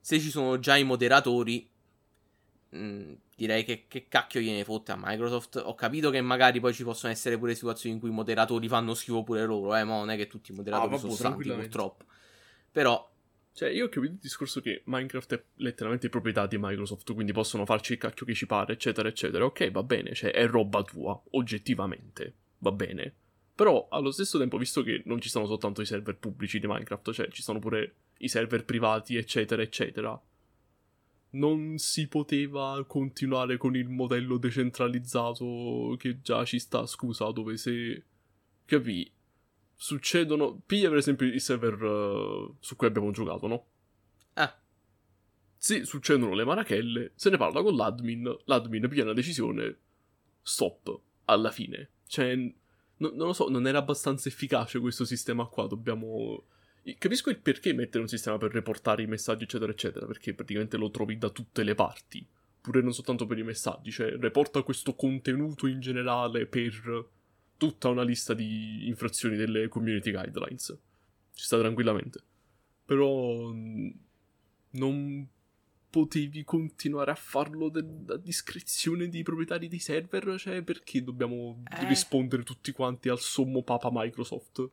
se 0.00 0.20
ci 0.20 0.30
sono 0.30 0.58
già 0.58 0.76
i 0.76 0.84
moderatori, 0.84 1.68
mh, 2.70 2.78
mm, 2.78 3.12
direi 3.36 3.64
che, 3.64 3.86
che 3.88 4.06
cacchio 4.08 4.40
gliene 4.40 4.64
fotte 4.64 4.92
a 4.92 4.98
Microsoft. 5.00 5.60
Ho 5.64 5.74
capito 5.74 6.10
che 6.10 6.20
magari 6.20 6.60
poi 6.60 6.74
ci 6.74 6.84
possono 6.84 7.12
essere 7.12 7.38
pure 7.38 7.54
situazioni 7.54 7.94
in 7.94 8.00
cui 8.00 8.10
i 8.10 8.14
moderatori 8.14 8.68
fanno 8.68 8.94
schifo 8.94 9.22
pure 9.22 9.44
loro, 9.44 9.74
eh, 9.74 9.84
ma 9.84 9.96
non 9.96 10.10
è 10.10 10.16
che 10.16 10.26
tutti 10.26 10.52
i 10.52 10.54
moderatori 10.54 10.94
Ah, 10.94 10.98
sono 10.98 11.14
santi 11.14 11.50
purtroppo. 11.50 12.04
Però, 12.70 13.12
Cioè, 13.54 13.68
io 13.68 13.84
ho 13.84 13.88
capito 13.88 14.14
il 14.14 14.18
discorso 14.18 14.60
che 14.60 14.82
Minecraft 14.86 15.34
è 15.34 15.44
letteralmente 15.58 16.08
proprietà 16.08 16.48
di 16.48 16.56
Microsoft, 16.58 17.14
quindi 17.14 17.32
possono 17.32 17.64
farci 17.64 17.92
il 17.92 17.98
cacchio 17.98 18.26
che 18.26 18.34
ci 18.34 18.46
pare, 18.46 18.72
eccetera, 18.72 19.08
eccetera. 19.08 19.44
Ok, 19.44 19.70
va 19.70 19.84
bene, 19.84 20.12
cioè, 20.12 20.32
è 20.32 20.44
roba 20.48 20.82
tua, 20.82 21.22
oggettivamente, 21.30 22.34
va 22.58 22.72
bene. 22.72 23.14
Però, 23.54 23.86
allo 23.90 24.10
stesso 24.10 24.38
tempo, 24.38 24.58
visto 24.58 24.82
che 24.82 25.02
non 25.04 25.20
ci 25.20 25.28
sono 25.28 25.46
soltanto 25.46 25.82
i 25.82 25.86
server 25.86 26.16
pubblici 26.16 26.58
di 26.58 26.66
Minecraft, 26.66 27.12
cioè, 27.12 27.28
ci 27.28 27.42
sono 27.42 27.60
pure 27.60 27.94
i 28.18 28.28
server 28.28 28.64
privati, 28.64 29.14
eccetera, 29.14 29.62
eccetera, 29.62 30.20
non 31.30 31.78
si 31.78 32.08
poteva 32.08 32.84
continuare 32.88 33.56
con 33.56 33.76
il 33.76 33.88
modello 33.88 34.36
decentralizzato 34.36 35.94
che 35.96 36.20
già 36.20 36.44
ci 36.44 36.58
sta, 36.58 36.86
scusa, 36.86 37.30
dove 37.30 37.56
se... 37.56 38.02
Capì? 38.64 39.08
Succedono... 39.76 40.60
Piglia 40.64 40.88
per 40.88 40.98
esempio 40.98 41.26
il 41.26 41.40
server 41.40 41.74
eh, 41.74 42.54
su 42.60 42.76
cui 42.76 42.86
abbiamo 42.86 43.10
giocato, 43.10 43.46
no? 43.46 43.66
eh, 44.34 44.52
Se 45.56 45.84
succedono 45.84 46.34
le 46.34 46.44
marachelle, 46.44 47.12
se 47.14 47.30
ne 47.30 47.36
parla 47.36 47.62
con 47.62 47.74
l'admin, 47.74 48.34
l'admin 48.44 48.88
piglia 48.88 49.04
una 49.04 49.12
decisione, 49.12 49.76
stop, 50.42 51.00
alla 51.24 51.50
fine. 51.50 51.90
Cioè, 52.06 52.34
n- 52.34 52.54
non 52.96 53.16
lo 53.16 53.32
so, 53.32 53.48
non 53.48 53.66
era 53.66 53.78
abbastanza 53.78 54.28
efficace 54.28 54.78
questo 54.78 55.04
sistema 55.04 55.46
qua, 55.46 55.66
dobbiamo... 55.66 56.44
Capisco 56.98 57.30
il 57.30 57.38
perché 57.38 57.72
mettere 57.72 58.02
un 58.02 58.08
sistema 58.08 58.36
per 58.36 58.52
reportare 58.52 59.02
i 59.02 59.06
messaggi, 59.06 59.44
eccetera, 59.44 59.72
eccetera, 59.72 60.06
perché 60.06 60.34
praticamente 60.34 60.76
lo 60.76 60.90
trovi 60.90 61.16
da 61.16 61.30
tutte 61.30 61.62
le 61.62 61.74
parti, 61.74 62.26
pure 62.60 62.82
non 62.82 62.92
soltanto 62.92 63.26
per 63.26 63.38
i 63.38 63.42
messaggi, 63.42 63.90
cioè 63.90 64.16
reporta 64.18 64.62
questo 64.62 64.94
contenuto 64.94 65.66
in 65.66 65.80
generale 65.80 66.44
per 66.44 67.08
tutta 67.56 67.88
una 67.88 68.02
lista 68.02 68.34
di 68.34 68.86
infrazioni 68.88 69.36
delle 69.36 69.68
community 69.68 70.10
guidelines. 70.10 70.76
Ci 71.32 71.44
sta 71.44 71.58
tranquillamente. 71.58 72.20
Però 72.84 73.50
mh, 73.52 73.94
non 74.70 75.26
potevi 75.90 76.42
continuare 76.44 77.12
a 77.12 77.14
farlo 77.14 77.68
de- 77.68 78.12
a 78.12 78.16
discrezione 78.16 79.08
dei 79.08 79.22
proprietari 79.22 79.68
dei 79.68 79.78
server? 79.78 80.38
Cioè, 80.38 80.62
perché 80.62 81.02
dobbiamo 81.02 81.62
Eh. 81.70 81.86
rispondere 81.86 82.42
tutti 82.42 82.72
quanti 82.72 83.08
al 83.08 83.20
sommo 83.20 83.62
papa 83.62 83.88
Microsoft? 83.92 84.68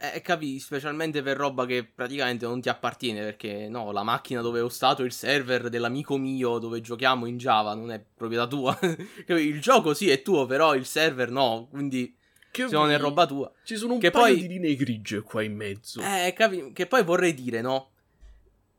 Eh, 0.00 0.20
capi, 0.22 0.58
specialmente 0.58 1.22
per 1.22 1.36
roba 1.36 1.66
che 1.66 1.84
praticamente 1.84 2.46
non 2.46 2.60
ti 2.62 2.70
appartiene, 2.70 3.22
perché 3.22 3.68
no, 3.68 3.92
la 3.92 4.02
macchina 4.02 4.40
dove 4.40 4.60
ho 4.60 4.68
stato, 4.70 5.02
il 5.02 5.12
server 5.12 5.68
dell'amico 5.68 6.16
mio 6.16 6.58
dove 6.58 6.80
giochiamo 6.80 7.26
in 7.26 7.36
Java 7.36 7.74
non 7.74 7.90
è 7.90 8.02
proprietà 8.16 8.46
tua. 8.46 8.78
Il 9.28 9.60
gioco 9.60 9.92
sì 9.92 10.08
è 10.08 10.22
tuo, 10.22 10.46
però 10.46 10.74
il 10.74 10.86
server 10.86 11.30
no, 11.30 11.68
quindi 11.70 12.16
Che 12.50 12.66
se 12.66 12.74
non 12.74 12.90
è 12.90 12.98
roba 12.98 13.26
tua. 13.26 13.52
Ci 13.62 13.76
sono 13.76 13.94
un 13.94 14.00
che 14.00 14.10
paio 14.10 14.34
poi- 14.34 14.40
di 14.40 14.48
linee 14.48 14.74
grigie 14.74 15.20
qua 15.20 15.42
in 15.42 15.54
mezzo. 15.54 16.00
Eh, 16.00 16.32
capi, 16.34 16.72
che 16.72 16.86
poi 16.86 17.04
vorrei 17.04 17.34
dire, 17.34 17.60
no? 17.60 17.90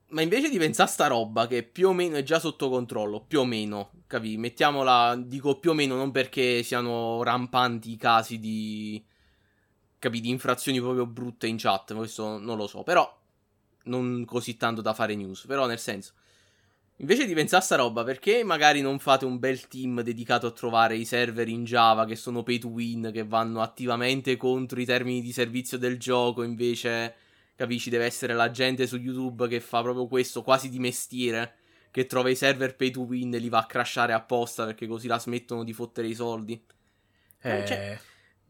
Ma 0.08 0.22
invece 0.22 0.50
di 0.50 0.58
pensare 0.58 0.90
a 0.90 0.92
sta 0.92 1.08
roba 1.08 1.48
che 1.48 1.64
più 1.64 1.90
o 1.90 1.94
meno 1.94 2.18
è 2.18 2.24
già 2.24 2.38
sotto 2.40 2.68
controllo, 2.68 3.24
più 3.26 3.40
o 3.40 3.46
meno, 3.46 3.92
capi? 4.08 4.38
Mettiamola, 4.38 5.16
dico 5.24 5.60
più 5.60 5.70
o 5.70 5.74
meno 5.74 5.96
non 5.96 6.12
perché 6.12 6.64
siano 6.64 7.24
rampanti 7.24 7.92
i 7.92 7.96
casi 7.96 8.38
di, 8.38 9.02
di 10.10 10.30
infrazioni 10.30 10.80
proprio 10.80 11.06
brutte 11.06 11.48
in 11.48 11.58
chat, 11.58 11.94
questo 11.94 12.40
non 12.40 12.58
lo 12.58 12.68
so, 12.68 12.84
però 12.84 13.20
non 13.84 14.26
così 14.26 14.58
tanto 14.58 14.82
da 14.82 14.94
fare 14.94 15.16
news, 15.16 15.46
però 15.46 15.66
nel 15.66 15.80
senso, 15.80 16.14
invece 16.98 17.26
di 17.26 17.34
pensare 17.34 17.62
a 17.62 17.66
sta 17.66 17.76
roba, 17.76 18.04
perché 18.04 18.44
magari 18.44 18.82
non 18.82 19.00
fate 19.00 19.26
un 19.26 19.40
bel 19.40 19.68
team 19.68 20.02
dedicato 20.02 20.48
a 20.48 20.52
trovare 20.52 20.96
i 20.96 21.06
server 21.06 21.48
in 21.48 21.64
Java 21.64 22.06
che 22.06 22.16
sono 22.16 22.44
pay 22.44 22.60
to 22.60 22.68
win, 22.68 23.10
che 23.14 23.24
vanno 23.24 23.62
attivamente 23.62 24.38
contro 24.38 24.80
i 24.80 24.86
termini 24.86 25.22
di 25.22 25.32
servizio 25.32 25.78
del 25.78 25.98
gioco, 25.98 26.44
invece 26.44 27.16
capisci, 27.56 27.90
deve 27.90 28.06
essere 28.06 28.34
la 28.34 28.50
gente 28.50 28.88
su 28.88 28.98
YouTube 28.98 29.48
che 29.48 29.60
fa 29.60 29.82
proprio 29.82 30.08
questo 30.08 30.42
quasi 30.42 30.70
di 30.70 30.80
mestiere, 30.80 31.56
che 31.92 32.06
trova 32.06 32.30
i 32.30 32.36
server 32.36 32.76
pay 32.76 32.90
to 32.90 33.02
win 33.02 33.34
e 33.34 33.38
li 33.38 33.50
va 33.50 33.60
a 33.60 33.66
crashare 33.66 34.14
apposta 34.14 34.66
perché 34.66 34.88
così 34.88 35.08
la 35.08 35.20
smettono 35.20 35.64
di 35.64 35.74
fottere 35.74 36.08
i 36.08 36.16
soldi. 36.16 36.60
Eh, 37.42 37.66
cioè- 37.66 38.00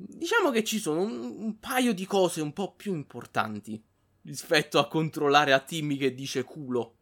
Diciamo 0.08 0.52
che 0.52 0.64
ci 0.64 0.80
sono 0.80 1.02
un, 1.02 1.36
un 1.38 1.60
paio 1.60 1.94
di 1.94 2.06
cose 2.06 2.42
un 2.42 2.54
po' 2.54 2.74
più 2.74 2.94
importanti 2.94 3.82
rispetto 4.24 4.80
a 4.80 4.88
controllare 4.88 5.54
a 5.54 5.60
Timmy 5.60 5.98
che 5.98 6.14
dice 6.14 6.44
culo. 6.44 6.98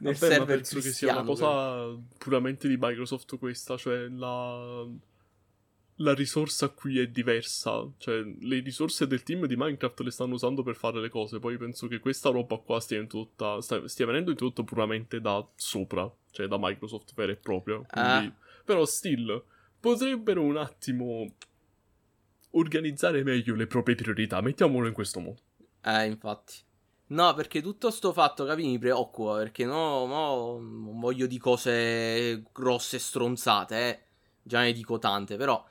Nel 0.00 0.14
Vabbè, 0.14 0.32
server 0.32 0.56
penso 0.56 0.80
che 0.80 0.90
sia 0.90 1.12
una 1.12 1.24
cosa 1.24 1.96
puramente 2.18 2.68
di 2.68 2.76
Microsoft 2.78 3.38
questa, 3.38 3.76
cioè 3.76 4.08
la... 4.08 4.86
la 5.96 6.14
risorsa 6.14 6.68
qui 6.68 6.98
è 6.98 7.06
diversa, 7.08 7.86
cioè 7.96 8.22
le 8.40 8.60
risorse 8.60 9.06
del 9.06 9.22
team 9.22 9.46
di 9.46 9.56
Minecraft 9.56 10.00
le 10.00 10.10
stanno 10.10 10.34
usando 10.34 10.62
per 10.62 10.74
fare 10.74 11.00
le 11.00 11.08
cose, 11.08 11.38
poi 11.38 11.56
penso 11.56 11.86
che 11.88 12.00
questa 12.00 12.28
roba 12.28 12.56
qua 12.58 12.80
stia, 12.80 13.00
introdotta, 13.00 13.60
stia 13.86 14.06
venendo 14.06 14.30
introdotta 14.30 14.62
puramente 14.62 15.20
da 15.20 15.46
sopra, 15.54 16.10
cioè 16.30 16.46
da 16.46 16.56
Microsoft 16.58 17.14
vera 17.14 17.32
e 17.32 17.36
propria, 17.36 17.76
quindi... 17.76 18.26
Ah. 18.26 18.34
però 18.64 18.84
still 18.84 19.42
potrebbero 19.80 20.42
un 20.42 20.56
attimo 20.56 21.34
organizzare 22.52 23.22
meglio 23.22 23.54
le 23.54 23.66
proprie 23.66 23.94
priorità, 23.94 24.40
mettiamolo 24.40 24.86
in 24.86 24.92
questo 24.92 25.20
modo. 25.20 25.40
Eh, 25.82 26.06
infatti. 26.06 26.54
No, 27.10 27.32
perché 27.34 27.62
tutto 27.62 27.90
sto 27.90 28.12
fatto, 28.12 28.44
capi, 28.44 28.64
mi 28.66 28.78
preoccupa, 28.78 29.36
perché 29.38 29.64
no, 29.64 30.04
mo 30.04 30.58
non 30.60 31.00
voglio 31.00 31.26
di 31.26 31.38
cose 31.38 32.42
grosse 32.52 32.98
stronzate, 32.98 33.76
eh. 33.88 34.00
Già 34.42 34.60
ne 34.60 34.72
dico 34.72 34.98
tante, 34.98 35.36
però 35.36 35.64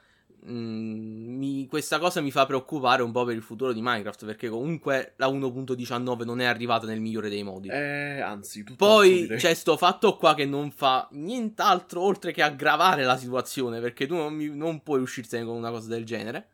mm, 0.49 1.37
mi- 1.37 1.67
questa 1.67 1.99
cosa 1.99 2.21
mi 2.21 2.31
fa 2.31 2.45
preoccupare 2.47 3.03
un 3.03 3.11
po' 3.11 3.23
per 3.23 3.35
il 3.35 3.43
futuro 3.43 3.71
di 3.71 3.81
Minecraft, 3.81 4.25
perché 4.25 4.49
comunque 4.49 5.13
la 5.17 5.27
1.19 5.27 6.25
non 6.25 6.39
è 6.41 6.45
arrivata 6.45 6.87
nel 6.87 6.99
migliore 7.01 7.29
dei 7.29 7.43
modi. 7.43 7.69
Eh, 7.69 8.19
anzi, 8.19 8.63
Poi 8.75 9.27
c'è 9.37 9.53
sto 9.53 9.77
fatto 9.77 10.17
qua 10.17 10.33
che 10.33 10.45
non 10.45 10.71
fa 10.71 11.07
nient'altro 11.11 12.01
oltre 12.01 12.31
che 12.31 12.41
aggravare 12.41 13.03
la 13.03 13.17
situazione, 13.17 13.79
perché 13.79 14.07
tu 14.07 14.15
non, 14.15 14.33
mi- 14.33 14.55
non 14.55 14.81
puoi 14.81 15.01
uscirsene 15.01 15.45
con 15.45 15.55
una 15.55 15.69
cosa 15.69 15.87
del 15.89 16.03
genere. 16.03 16.49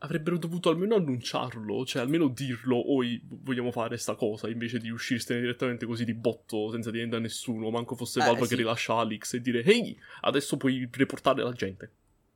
Avrebbero 0.00 0.38
dovuto 0.38 0.70
almeno 0.70 0.94
annunciarlo, 0.94 1.84
cioè 1.84 2.02
almeno 2.02 2.28
dirlo, 2.28 2.92
oi 2.92 3.20
vogliamo 3.26 3.72
fare 3.72 3.96
sta 3.96 4.14
cosa, 4.14 4.48
invece 4.48 4.78
di 4.78 4.90
uscirsene 4.90 5.40
direttamente 5.40 5.86
così 5.86 6.04
di 6.04 6.14
botto, 6.14 6.70
senza 6.70 6.92
dire 6.92 7.16
a 7.16 7.18
nessuno, 7.18 7.68
manco 7.70 7.96
fosse 7.96 8.20
Eh, 8.20 8.24
Valve 8.24 8.42
sì. 8.44 8.48
che 8.50 8.54
rilascia 8.54 8.94
Alex 8.94 9.34
e 9.34 9.40
dire 9.40 9.64
ehi, 9.64 9.98
adesso 10.20 10.56
puoi 10.56 10.88
riportare 10.92 11.42
la 11.42 11.52
gente. 11.52 11.90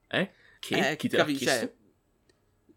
Eh? 0.08 0.30
Che? 0.58 0.90
Eh, 0.90 0.96
Chi 0.96 1.08
te 1.08 1.16
l'ha 1.16 1.22
capi- 1.22 1.36
chiesto? 1.36 1.66
cioè, 1.66 1.72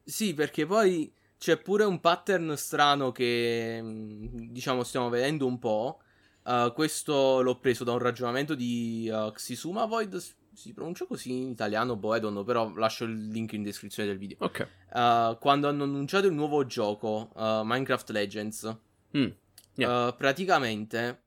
sì, 0.04 0.34
perché 0.36 0.68
poi 0.68 1.12
c'è 1.40 1.58
pure 1.58 1.84
un 1.84 2.00
pattern 2.00 2.56
strano 2.56 3.12
che 3.12 3.82
mh, 3.82 4.52
diciamo 4.52 4.84
stiamo 4.84 5.10
vedendo 5.10 5.48
un 5.48 5.58
po'. 5.58 6.00
Uh, 6.44 6.72
questo 6.74 7.42
l'ho 7.42 7.58
preso 7.58 7.84
da 7.84 7.92
un 7.94 7.98
ragionamento 7.98 8.54
di 8.54 9.10
uh, 9.12 9.32
Xisuma 9.32 9.86
Void. 9.86 10.22
Si 10.56 10.74
pronuncia 10.74 11.06
così 11.06 11.32
in 11.32 11.50
italiano, 11.50 11.96
boh, 11.96 12.18
know, 12.20 12.44
però 12.44 12.74
lascio 12.76 13.04
il 13.04 13.28
link 13.28 13.54
in 13.54 13.62
descrizione 13.62 14.08
del 14.10 14.18
video. 14.18 14.38
Ok. 14.40 14.68
Uh, 14.94 15.38
quando 15.38 15.68
hanno 15.68 15.84
annunciato 15.84 16.28
il 16.28 16.34
nuovo 16.34 16.66
gioco, 16.66 17.30
uh, 17.34 17.62
Minecraft 17.64 18.10
Legends, 18.12 18.78
Mm. 19.16 19.28
Yeah. 19.76 20.08
Uh, 20.08 20.16
praticamente 20.16 21.24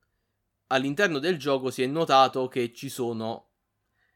all'interno 0.69 1.19
del 1.19 1.39
gioco 1.39 1.71
si 1.71 1.83
è 1.83 1.87
notato 1.87 2.49
che 2.49 2.73
ci 2.73 2.89
sono 2.89 3.49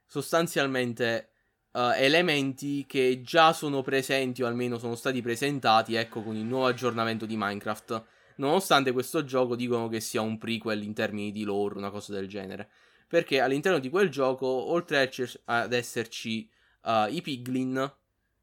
sostanzialmente 0.06 1.28
elementi 1.72 2.84
che 2.86 3.22
già 3.22 3.54
sono 3.54 3.80
presenti 3.80 4.42
o 4.42 4.46
almeno 4.46 4.76
sono 4.76 4.94
stati 4.94 5.22
presentati, 5.22 5.94
ecco, 5.94 6.22
con 6.22 6.36
il 6.36 6.44
nuovo 6.44 6.66
aggiornamento 6.66 7.24
di 7.24 7.34
Minecraft. 7.34 8.04
Nonostante 8.36 8.92
questo 8.92 9.24
gioco 9.24 9.56
dicono 9.56 9.88
che 9.88 10.00
sia 10.00 10.20
un 10.20 10.36
prequel 10.36 10.82
in 10.82 10.92
termini 10.92 11.32
di 11.32 11.44
lore, 11.44 11.78
una 11.78 11.90
cosa 11.90 12.12
del 12.12 12.28
genere. 12.28 12.68
Perché 13.12 13.40
all'interno 13.40 13.78
di 13.78 13.90
quel 13.90 14.08
gioco, 14.08 14.46
oltre 14.46 15.12
ad 15.44 15.72
esserci 15.74 16.48
uh, 16.84 17.12
i 17.12 17.20
piglin, 17.20 17.94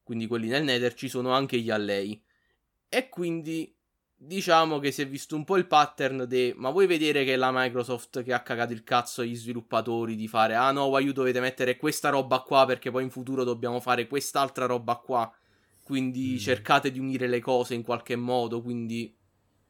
quindi 0.04 0.28
quelli 0.28 0.48
nel 0.48 0.64
nether, 0.64 0.94
ci 0.94 1.10
sono 1.10 1.32
anche 1.32 1.60
gli 1.60 1.72
allei. 1.72 2.22
E 2.88 3.10
quindi 3.10 3.76
diciamo 4.16 4.78
che 4.78 4.92
si 4.92 5.02
è 5.02 5.08
visto 5.08 5.36
un 5.36 5.44
po' 5.44 5.58
il 5.58 5.66
pattern 5.66 6.26
de 6.28 6.54
ma 6.56 6.70
vuoi 6.70 6.86
vedere 6.86 7.24
che 7.24 7.34
è 7.34 7.36
la 7.36 7.50
Microsoft 7.52 8.22
che 8.22 8.32
ha 8.32 8.44
cagato 8.44 8.72
il 8.74 8.84
cazzo 8.84 9.22
agli 9.22 9.36
sviluppatori 9.36 10.16
di 10.16 10.28
fare 10.28 10.54
ah 10.54 10.72
no, 10.72 10.84
why 10.86 11.02
you 11.02 11.14
dovete 11.14 11.40
mettere 11.40 11.78
questa 11.78 12.10
roba 12.10 12.42
qua 12.42 12.66
perché 12.68 12.92
poi 12.92 13.02
in 13.02 13.10
futuro 13.10 13.44
dobbiamo 13.44 13.80
fare 13.80 14.06
quest'altra 14.06 14.68
roba 14.68 14.98
qua. 14.98 15.34
Quindi 15.82 16.34
Mm. 16.34 16.38
cercate 16.38 16.92
di 16.92 17.00
unire 17.00 17.26
le 17.28 17.40
cose 17.40 17.74
in 17.74 17.82
qualche 17.82 18.16
modo, 18.16 18.62
quindi 18.62 19.18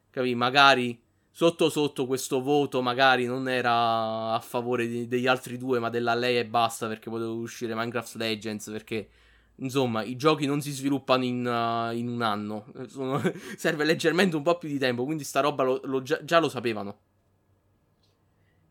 capi, 0.10 0.36
magari 0.36 1.02
sotto 1.40 1.70
sotto 1.70 2.06
questo 2.06 2.42
voto 2.42 2.82
magari 2.82 3.26
non 3.26 3.48
era 3.48 4.34
a 4.34 4.40
favore 4.42 4.90
di, 4.90 5.08
degli 5.08 5.26
altri 5.26 5.58
due, 5.58 5.80
ma 5.80 5.90
della 5.90 6.14
lei 6.14 6.38
e 6.38 6.46
basta 6.46 6.86
perché 6.90 7.10
poteva 7.10 7.32
uscire 7.32 7.74
Minecraft 7.74 8.16
Legends 8.16 8.70
perché 8.70 9.10
insomma 9.60 10.04
i 10.04 10.18
giochi 10.18 10.46
non 10.46 10.60
si 10.62 10.72
sviluppano 10.72 11.24
in, 11.24 11.46
uh, 11.46 11.96
in 11.96 12.10
un 12.10 12.22
anno, 12.24 12.66
Sono, 12.90 13.22
serve 13.56 13.86
leggermente 13.86 14.36
un 14.36 14.44
po' 14.44 14.58
più 14.58 14.68
di 14.68 14.78
tempo, 14.78 15.06
quindi 15.06 15.24
sta 15.24 15.40
roba 15.40 15.64
lo, 15.64 15.80
lo, 15.86 16.02
già, 16.02 16.22
già 16.26 16.40
lo 16.40 16.50
sapevano. 16.50 17.00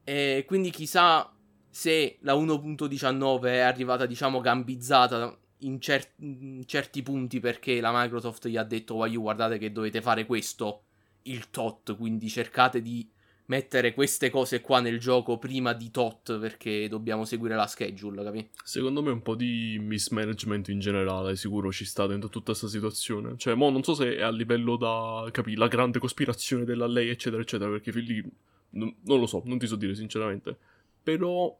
E 0.04 0.44
quindi 0.46 0.68
chissà 0.68 1.34
se 1.70 2.18
la 2.20 2.34
1.19 2.34 3.44
è 3.44 3.58
arrivata 3.60 4.04
diciamo 4.04 4.40
gambizzata 4.40 5.34
in, 5.60 5.80
cer- 5.80 6.16
in 6.18 6.64
certi 6.66 7.02
punti 7.02 7.40
perché 7.40 7.80
la 7.80 7.92
Microsoft 7.94 8.46
gli 8.46 8.58
ha 8.58 8.64
detto 8.64 8.94
guardate 8.94 9.56
che 9.56 9.72
dovete 9.72 10.02
fare 10.02 10.26
questo 10.26 10.82
il 11.30 11.50
tot, 11.50 11.96
quindi 11.96 12.28
cercate 12.28 12.82
di 12.82 13.08
mettere 13.48 13.94
queste 13.94 14.30
cose 14.30 14.60
qua 14.60 14.80
nel 14.80 14.98
gioco 14.98 15.38
prima 15.38 15.72
di 15.72 15.90
tot 15.90 16.38
perché 16.38 16.86
dobbiamo 16.88 17.24
seguire 17.24 17.54
la 17.54 17.66
schedule, 17.66 18.22
capi? 18.22 18.48
Secondo 18.62 19.02
me 19.02 19.10
un 19.10 19.22
po' 19.22 19.34
di 19.34 19.78
mismanagement 19.80 20.68
in 20.68 20.80
generale 20.80 21.34
sicuro 21.36 21.72
ci 21.72 21.84
sta 21.84 22.06
dentro 22.06 22.28
tutta 22.28 22.46
questa 22.46 22.68
situazione. 22.68 23.36
Cioè, 23.36 23.54
mo 23.54 23.70
non 23.70 23.82
so 23.82 23.94
se 23.94 24.16
è 24.16 24.22
a 24.22 24.30
livello 24.30 24.76
da, 24.76 25.26
capi, 25.30 25.54
la 25.54 25.68
grande 25.68 25.98
cospirazione 25.98 26.64
della 26.64 26.86
lei, 26.86 27.08
eccetera, 27.08 27.40
eccetera, 27.40 27.70
perché 27.70 27.90
lì 27.92 28.22
non, 28.70 28.94
non 29.04 29.18
lo 29.18 29.26
so, 29.26 29.42
non 29.46 29.58
ti 29.58 29.66
so 29.66 29.76
dire 29.76 29.94
sinceramente. 29.94 30.56
Però, 31.02 31.56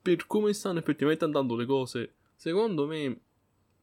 per 0.00 0.26
come 0.26 0.52
stanno 0.52 0.78
effettivamente 0.78 1.24
andando 1.24 1.56
le 1.56 1.66
cose, 1.66 2.14
secondo 2.36 2.86
me, 2.86 3.18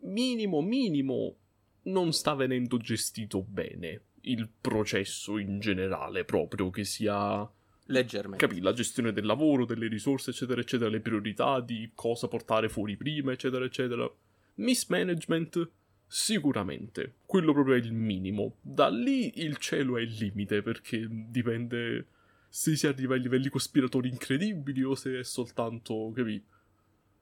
minimo, 0.04 0.62
minimo, 0.62 1.36
non 1.84 2.14
sta 2.14 2.36
venendo 2.36 2.78
gestito 2.78 3.42
bene 3.42 4.04
il 4.22 4.50
processo 4.60 5.38
in 5.38 5.60
generale, 5.60 6.26
proprio 6.26 6.70
che 6.70 6.84
sia 6.84 7.50
leggermente. 7.86 8.46
Capì, 8.46 8.62
la 8.62 8.74
gestione 8.74 9.12
del 9.12 9.26
lavoro, 9.26 9.66
delle 9.66 9.88
risorse, 9.88 10.32
eccetera, 10.32 10.62
eccetera, 10.62 10.90
le 10.90 11.00
priorità 11.00 11.60
di 11.60 11.92
cosa 11.94 12.28
portare 12.28 12.70
fuori 12.70 12.96
prima, 12.96 13.32
eccetera, 13.32 13.66
eccetera. 13.66 14.10
Mismanagement, 14.56 15.70
sicuramente. 16.08 17.16
Quello 17.26 17.54
proprio 17.54 17.76
è 17.76 17.78
il 17.78 17.94
minimo. 17.94 18.56
Da 18.62 18.90
lì 18.90 19.40
il 19.44 19.58
cielo 19.58 19.98
è 19.98 20.02
il 20.02 20.16
limite, 20.18 20.62
perché 20.62 21.08
dipende 21.10 22.08
se 22.50 22.76
si 22.76 22.88
arriva 22.88 23.14
ai 23.14 23.22
livelli 23.22 23.50
cospiratori 23.50 24.10
incredibili 24.10 24.84
o 24.84 24.96
se 24.96 25.20
è 25.20 25.24
soltanto, 25.24 26.12
capì, 26.16 26.44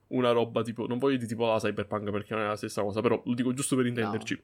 una 0.07 0.31
roba 0.31 0.61
tipo... 0.63 0.87
Non 0.87 0.99
voglio 0.99 1.17
dire 1.17 1.27
tipo 1.27 1.45
la 1.45 1.59
cyberpunk 1.59 2.09
perché 2.11 2.33
non 2.33 2.43
è 2.43 2.47
la 2.47 2.55
stessa 2.55 2.81
cosa, 2.81 3.01
però 3.01 3.21
lo 3.25 3.33
dico 3.33 3.53
giusto 3.53 3.75
per 3.75 3.85
intenderci. 3.85 4.33
No 4.33 4.41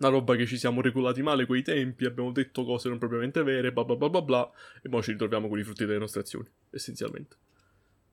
una 0.00 0.08
roba 0.08 0.34
che 0.34 0.46
ci 0.46 0.56
siamo 0.56 0.80
regolati 0.80 1.22
male 1.22 1.46
quei 1.46 1.62
tempi, 1.62 2.06
abbiamo 2.06 2.32
detto 2.32 2.64
cose 2.64 2.88
non 2.88 2.98
propriamente 2.98 3.42
vere, 3.42 3.72
bla 3.72 3.84
bla 3.84 3.96
bla 3.96 4.08
bla 4.08 4.22
bla, 4.22 4.50
e 4.82 4.88
poi 4.88 5.02
ci 5.02 5.12
ritroviamo 5.12 5.48
con 5.48 5.58
i 5.58 5.62
frutti 5.62 5.84
delle 5.84 5.98
nostre 5.98 6.20
azioni, 6.20 6.48
essenzialmente. 6.70 7.36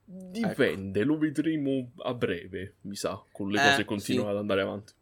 Dipende, 0.04 1.00
ecco. 1.00 1.08
lo 1.08 1.18
vedremo 1.18 1.90
a 1.98 2.14
breve, 2.14 2.76
mi 2.82 2.94
sa, 2.94 3.22
con 3.32 3.50
le 3.50 3.60
eh, 3.60 3.70
cose 3.70 3.84
continuano 3.84 4.28
sì. 4.28 4.34
ad 4.34 4.40
andare 4.40 4.60
avanti. 4.60 4.92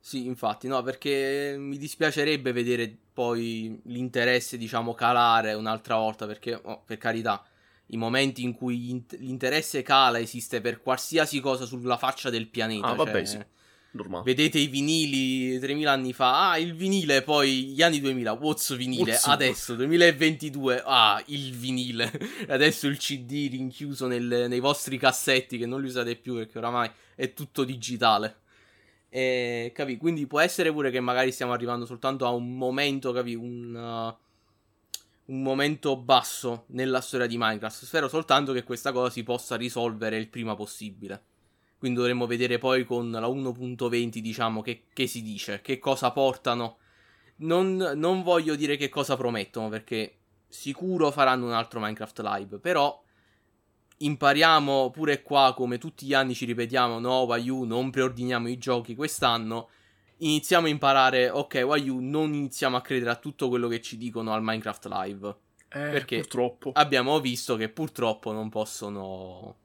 Sì, 0.00 0.26
infatti, 0.26 0.68
no, 0.68 0.80
perché 0.82 1.56
mi 1.58 1.76
dispiacerebbe 1.76 2.52
vedere 2.52 2.96
poi 3.12 3.80
l'interesse, 3.84 4.56
diciamo, 4.56 4.94
calare 4.94 5.54
un'altra 5.54 5.96
volta, 5.96 6.26
perché, 6.26 6.54
oh, 6.54 6.82
per 6.86 6.98
carità, 6.98 7.44
i 7.86 7.96
momenti 7.96 8.42
in 8.44 8.54
cui 8.54 9.04
l'interesse 9.18 9.82
cala 9.82 10.20
esiste 10.20 10.60
per 10.60 10.80
qualsiasi 10.82 11.40
cosa 11.40 11.64
sulla 11.64 11.96
faccia 11.96 12.30
del 12.30 12.46
pianeta. 12.46 12.86
Ah, 12.86 12.94
vabbè, 12.94 13.12
cioè... 13.12 13.26
sì 13.26 13.56
Normale. 13.90 14.22
Vedete 14.24 14.58
i 14.58 14.66
vinili 14.66 15.58
3000 15.58 15.90
anni 15.90 16.12
fa, 16.12 16.50
ah, 16.50 16.58
il 16.58 16.74
vinile, 16.74 17.22
poi 17.22 17.68
gli 17.68 17.82
anni 17.82 18.00
2000, 18.00 18.32
what's 18.32 18.76
vinile? 18.76 19.12
What's 19.12 19.26
Adesso, 19.26 19.74
2022, 19.76 20.82
ah, 20.84 21.22
il 21.26 21.52
vinile. 21.52 22.12
Adesso 22.48 22.86
il 22.86 22.98
CD 22.98 23.48
rinchiuso 23.50 24.06
nel, 24.06 24.46
nei 24.48 24.60
vostri 24.60 24.98
cassetti 24.98 25.56
che 25.56 25.64
non 25.64 25.80
li 25.80 25.86
usate 25.86 26.16
più 26.16 26.34
perché 26.34 26.58
oramai 26.58 26.90
è 27.14 27.32
tutto 27.32 27.64
digitale. 27.64 28.40
E, 29.08 29.72
capi? 29.74 29.96
Quindi 29.96 30.26
può 30.26 30.40
essere 30.40 30.70
pure 30.70 30.90
che 30.90 31.00
magari 31.00 31.32
stiamo 31.32 31.52
arrivando 31.52 31.86
soltanto 31.86 32.26
a 32.26 32.30
un 32.30 32.56
momento, 32.56 33.10
capi? 33.12 33.34
Un, 33.34 33.74
uh, 33.74 35.32
un 35.32 35.42
momento 35.42 35.96
basso 35.96 36.64
nella 36.68 37.00
storia 37.00 37.26
di 37.26 37.38
Minecraft. 37.38 37.84
Spero 37.84 38.08
soltanto 38.08 38.52
che 38.52 38.64
questa 38.64 38.92
cosa 38.92 39.10
si 39.10 39.22
possa 39.22 39.56
risolvere 39.56 40.18
il 40.18 40.28
prima 40.28 40.54
possibile. 40.54 41.22
Quindi 41.78 41.98
dovremmo 41.98 42.26
vedere 42.26 42.58
poi 42.58 42.84
con 42.84 43.10
la 43.10 43.28
1.20, 43.28 44.18
diciamo, 44.18 44.62
che, 44.62 44.84
che 44.92 45.06
si 45.06 45.22
dice, 45.22 45.60
che 45.62 45.78
cosa 45.78 46.10
portano. 46.10 46.78
Non, 47.36 47.76
non, 47.76 48.22
voglio 48.22 48.56
dire 48.56 48.76
che 48.76 48.88
cosa 48.88 49.16
promettono, 49.16 49.68
perché 49.68 50.16
sicuro 50.48 51.12
faranno 51.12 51.46
un 51.46 51.52
altro 51.52 51.78
Minecraft 51.78 52.20
Live, 52.20 52.58
però 52.58 53.00
impariamo 53.98 54.90
pure 54.90 55.22
qua, 55.22 55.54
come 55.54 55.78
tutti 55.78 56.06
gli 56.06 56.14
anni 56.14 56.34
ci 56.34 56.46
ripetiamo, 56.46 56.98
no, 56.98 57.20
Wayu, 57.22 57.62
non 57.62 57.90
preordiniamo 57.90 58.48
i 58.48 58.58
giochi 58.58 58.96
quest'anno. 58.96 59.68
Iniziamo 60.18 60.66
a 60.66 60.70
imparare, 60.70 61.30
ok, 61.30 61.62
Wayu, 61.64 62.00
non 62.00 62.34
iniziamo 62.34 62.76
a 62.76 62.80
credere 62.80 63.10
a 63.10 63.16
tutto 63.16 63.48
quello 63.48 63.68
che 63.68 63.80
ci 63.80 63.96
dicono 63.96 64.32
al 64.32 64.42
Minecraft 64.42 64.86
Live. 64.86 65.36
Eh, 65.70 65.90
perché 65.90 66.16
purtroppo. 66.16 66.72
abbiamo 66.74 67.20
visto 67.20 67.54
che 67.56 67.68
purtroppo 67.68 68.32
non 68.32 68.48
possono 68.48 69.56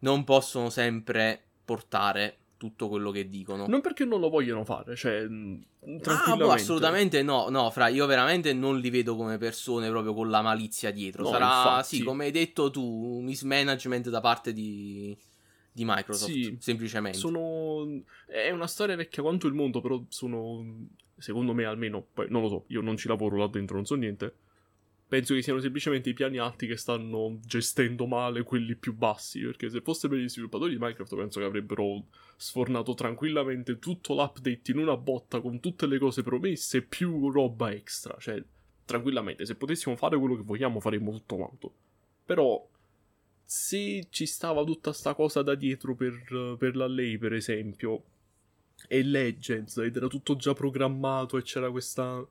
non 0.00 0.24
possono 0.24 0.70
sempre 0.70 1.42
portare 1.64 2.38
tutto 2.56 2.88
quello 2.88 3.10
che 3.10 3.28
dicono. 3.28 3.66
Non 3.66 3.80
perché 3.80 4.04
non 4.04 4.20
lo 4.20 4.28
vogliono 4.28 4.64
fare, 4.64 4.96
cioè, 4.96 5.26
mm, 5.26 5.62
Ah, 6.04 6.34
boh, 6.36 6.50
assolutamente 6.50 7.22
no, 7.22 7.48
no, 7.48 7.70
fra, 7.70 7.86
io 7.86 8.06
veramente 8.06 8.52
non 8.52 8.80
li 8.80 8.90
vedo 8.90 9.14
come 9.14 9.38
persone 9.38 9.88
proprio 9.88 10.14
con 10.14 10.30
la 10.30 10.42
malizia 10.42 10.90
dietro. 10.90 11.22
No, 11.22 11.30
Sarà, 11.30 11.46
infatti. 11.46 11.96
sì, 11.96 12.02
come 12.02 12.24
hai 12.24 12.32
detto 12.32 12.70
tu, 12.70 13.20
mismanagement 13.20 14.08
da 14.08 14.20
parte 14.20 14.52
di, 14.52 15.16
di 15.70 15.84
Microsoft, 15.84 16.32
sì, 16.32 16.56
semplicemente. 16.58 17.18
Sono... 17.18 18.02
È 18.26 18.50
una 18.50 18.66
storia 18.66 18.96
vecchia 18.96 19.22
quanto 19.22 19.46
il 19.46 19.54
mondo, 19.54 19.80
però 19.80 20.02
sono, 20.08 20.88
secondo 21.16 21.54
me 21.54 21.64
almeno, 21.64 22.04
poi 22.12 22.26
non 22.30 22.42
lo 22.42 22.48
so, 22.48 22.64
io 22.68 22.80
non 22.80 22.96
ci 22.96 23.06
lavoro 23.06 23.36
là 23.36 23.46
dentro, 23.46 23.76
non 23.76 23.86
so 23.86 23.94
niente, 23.94 24.34
penso 25.08 25.34
che 25.34 25.42
siano 25.42 25.60
semplicemente 25.60 26.10
i 26.10 26.14
piani 26.14 26.38
alti 26.38 26.66
che 26.66 26.76
stanno 26.76 27.38
gestendo 27.44 28.06
male 28.06 28.42
quelli 28.42 28.74
più 28.74 28.94
bassi. 28.94 29.40
Perché 29.40 29.70
se 29.70 29.80
fosse 29.80 30.08
per 30.08 30.18
gli 30.18 30.28
sviluppatori 30.28 30.72
di 30.72 30.78
Minecraft, 30.78 31.16
penso 31.16 31.40
che 31.40 31.46
avrebbero 31.46 32.06
sfornato 32.36 32.94
tranquillamente 32.94 33.78
tutto 33.78 34.14
l'update 34.14 34.70
in 34.72 34.78
una 34.78 34.96
botta 34.96 35.40
con 35.40 35.60
tutte 35.60 35.86
le 35.86 35.98
cose 35.98 36.22
promesse, 36.22 36.82
più 36.82 37.30
roba 37.30 37.72
extra. 37.72 38.16
Cioè, 38.18 38.42
tranquillamente, 38.84 39.46
se 39.46 39.54
potessimo 39.54 39.96
fare 39.96 40.18
quello 40.18 40.36
che 40.36 40.42
vogliamo, 40.42 40.80
faremmo 40.80 41.12
tutto 41.12 41.36
quanto. 41.36 41.72
Però. 42.24 42.68
Se 43.48 44.08
ci 44.10 44.26
stava 44.26 44.64
tutta 44.64 44.92
sta 44.92 45.14
cosa 45.14 45.40
da 45.40 45.54
dietro 45.54 45.94
per, 45.94 46.56
per 46.58 46.74
la 46.74 46.88
lei, 46.88 47.16
per 47.16 47.32
esempio, 47.32 48.02
e 48.88 49.04
Legends, 49.04 49.76
ed 49.76 49.94
era 49.94 50.08
tutto 50.08 50.34
già 50.34 50.52
programmato 50.52 51.36
e 51.36 51.42
c'era 51.42 51.70
questa 51.70 52.26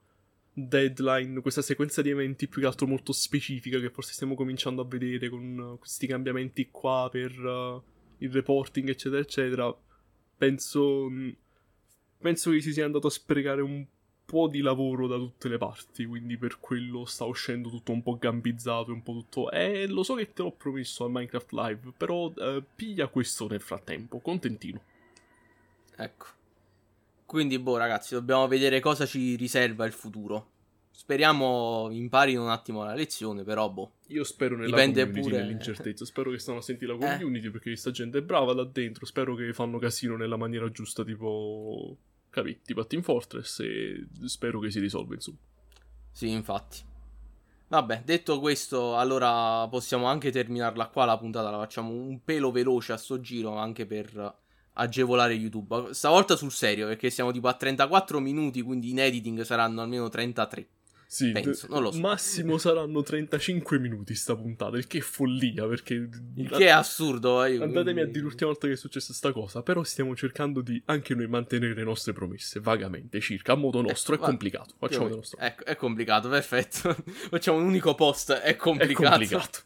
deadline, 0.58 1.42
questa 1.42 1.62
sequenza 1.62 2.02
di 2.02 2.10
eventi 2.10 2.48
più 2.48 2.62
che 2.62 2.68
altro 2.68 2.88
molto 2.88 3.12
specifica 3.12 3.78
che 3.78 3.90
forse 3.90 4.14
stiamo 4.14 4.36
cominciando 4.36 4.82
a 4.82 4.86
vedere 4.86 5.28
con 5.28 5.58
uh, 5.58 5.78
questi 5.78 6.08
cambiamenti 6.08 6.70
qua 6.72 7.10
per 7.12 7.38
uh, 7.38 7.84
il 8.20 8.32
reporting, 8.32 8.88
eccetera, 8.88 9.22
eccetera. 9.22 9.78
Penso, 10.38 11.10
mm, 11.10 11.30
penso 12.20 12.52
che 12.52 12.62
si 12.62 12.72
sia 12.72 12.86
andato 12.86 13.08
a 13.08 13.12
sprecare 13.12 13.62
un 13.62 13.86
po' 14.24 14.48
di 14.48 14.62
lavoro 14.62 15.08
da 15.08 15.18
tutte 15.18 15.50
le 15.50 15.58
parti, 15.58 16.06
quindi 16.06 16.38
per 16.38 16.58
quello 16.60 17.04
sta 17.04 17.26
uscendo 17.26 17.70
tutto 17.70 17.92
un 17.92 18.02
po' 18.02 18.18
gambizzato, 18.18 18.94
un 18.94 19.04
po' 19.04 19.12
tutto... 19.12 19.52
Eh, 19.52 19.88
lo 19.88 20.04
so 20.04 20.16
che 20.16 20.32
te 20.32 20.42
l'ho 20.42 20.52
promesso 20.52 21.04
a 21.04 21.10
Minecraft 21.10 21.52
Live, 21.52 21.94
però 21.98 22.32
uh, 22.34 22.64
piglia 22.76 23.08
questo 23.08 23.48
nel 23.48 23.62
frattempo, 23.62 24.20
contentino. 24.20 24.82
Ecco. 25.98 26.28
Quindi, 27.26 27.58
boh, 27.60 27.78
ragazzi, 27.78 28.14
dobbiamo 28.14 28.48
vedere 28.48 28.80
cosa 28.80 29.06
ci 29.06 29.36
riserva 29.36 29.86
il 29.86 29.94
futuro. 29.94 30.52
Speriamo 30.92 31.90
imparino 31.92 32.44
un 32.44 32.50
attimo 32.50 32.84
la 32.84 32.94
lezione, 32.94 33.44
però, 33.44 33.70
boh. 33.70 33.96
Io 34.08 34.24
spero 34.24 34.56
nella 34.56 34.70
Dipende 34.70 35.04
community, 35.04 35.30
pure... 35.30 35.42
nell'incertezza. 35.42 36.06
Spero 36.06 36.32
che 36.32 36.40
stanno 36.40 36.60
a 36.60 36.62
sentire 36.62 36.98
la 36.98 37.14
eh. 37.14 37.18
community, 37.18 37.48
eh. 37.48 37.52
perché 37.52 37.70
questa 37.70 37.92
gente 37.92 38.20
è 38.20 38.22
brava 38.22 38.54
là 38.54 38.64
dentro. 38.64 39.06
Spero 39.06 39.36
che 39.36 39.52
fanno 39.54 39.78
casino 39.78 40.16
nella 40.16 40.38
maniera 40.38 40.70
giusta, 40.70 41.04
tipo... 41.04 41.98
Capì? 42.30 42.62
Tipo 42.64 42.82
a 42.82 42.86
Team 42.86 43.02
Fortress, 43.02 43.60
e 43.60 44.08
spero 44.26 44.60
che 44.60 44.70
si 44.70 44.80
risolva, 44.80 45.14
insomma. 45.14 45.38
Sì, 46.12 46.30
infatti. 46.30 46.80
Vabbè, 47.68 48.04
detto 48.06 48.40
questo, 48.40 48.96
allora 48.96 49.68
possiamo 49.68 50.06
anche 50.06 50.32
terminarla 50.32 50.88
qua 50.88 51.06
la 51.06 51.18
puntata. 51.18 51.50
La 51.50 51.58
facciamo 51.58 51.92
un 51.92 52.24
pelo 52.24 52.52
veloce 52.52 52.94
a 52.94 52.98
sto 52.98 53.20
giro, 53.20 53.56
anche 53.56 53.86
per 53.86 54.44
agevolare 54.76 55.34
YouTube. 55.34 55.94
Stavolta 55.94 56.36
sul 56.36 56.52
serio, 56.52 56.88
perché 56.88 57.10
siamo 57.10 57.32
tipo 57.32 57.48
a 57.48 57.54
34 57.54 58.20
minuti, 58.20 58.62
quindi 58.62 58.92
in 58.92 59.00
editing 59.00 59.42
saranno 59.42 59.82
almeno 59.82 60.10
33. 60.10 60.68
Sì, 61.08 61.32
Penso, 61.32 61.68
non 61.70 61.84
lo 61.84 61.92
so. 61.92 62.00
Massimo 62.00 62.58
saranno 62.58 63.02
35 63.02 63.78
minuti 63.80 64.16
sta 64.16 64.36
puntata, 64.36 64.76
il 64.76 64.88
che 64.88 64.98
è 64.98 65.02
follia, 65.02 65.66
perché... 65.68 66.10
Il 66.36 66.50
che 66.50 66.66
è 66.66 66.70
assurdo. 66.70 67.44
Eh, 67.44 67.54
Andatemi 67.54 67.84
quindi... 67.84 68.02
a 68.02 68.06
dire 68.06 68.20
l'ultima 68.22 68.50
volta 68.50 68.68
che 68.68 68.74
è 68.74 68.76
successa 68.76 69.14
sta 69.14 69.32
cosa, 69.32 69.62
però 69.62 69.84
stiamo 69.84 70.16
cercando 70.16 70.62
di 70.62 70.82
anche 70.86 71.14
noi 71.14 71.28
mantenere 71.28 71.74
le 71.74 71.84
nostre 71.84 72.12
promesse, 72.12 72.60
vagamente, 72.60 73.20
circa, 73.22 73.54
a 73.54 73.56
modo 73.56 73.82
nostro, 73.82 74.16
Ecco, 74.16 74.24
è 74.24 74.26
va- 74.26 74.30
complicato, 74.32 74.74
facciamo 74.78 75.08
del 75.08 75.16
nostro. 75.18 75.40
Ecco, 75.40 75.64
è 75.64 75.76
complicato, 75.76 76.28
perfetto. 76.28 76.96
Facciamo 77.30 77.60
un 77.60 77.66
unico 77.66 77.94
post, 77.96 78.34
è 78.34 78.42
È 78.42 78.56
complicato. 78.56 79.10
complicato. 79.10 79.60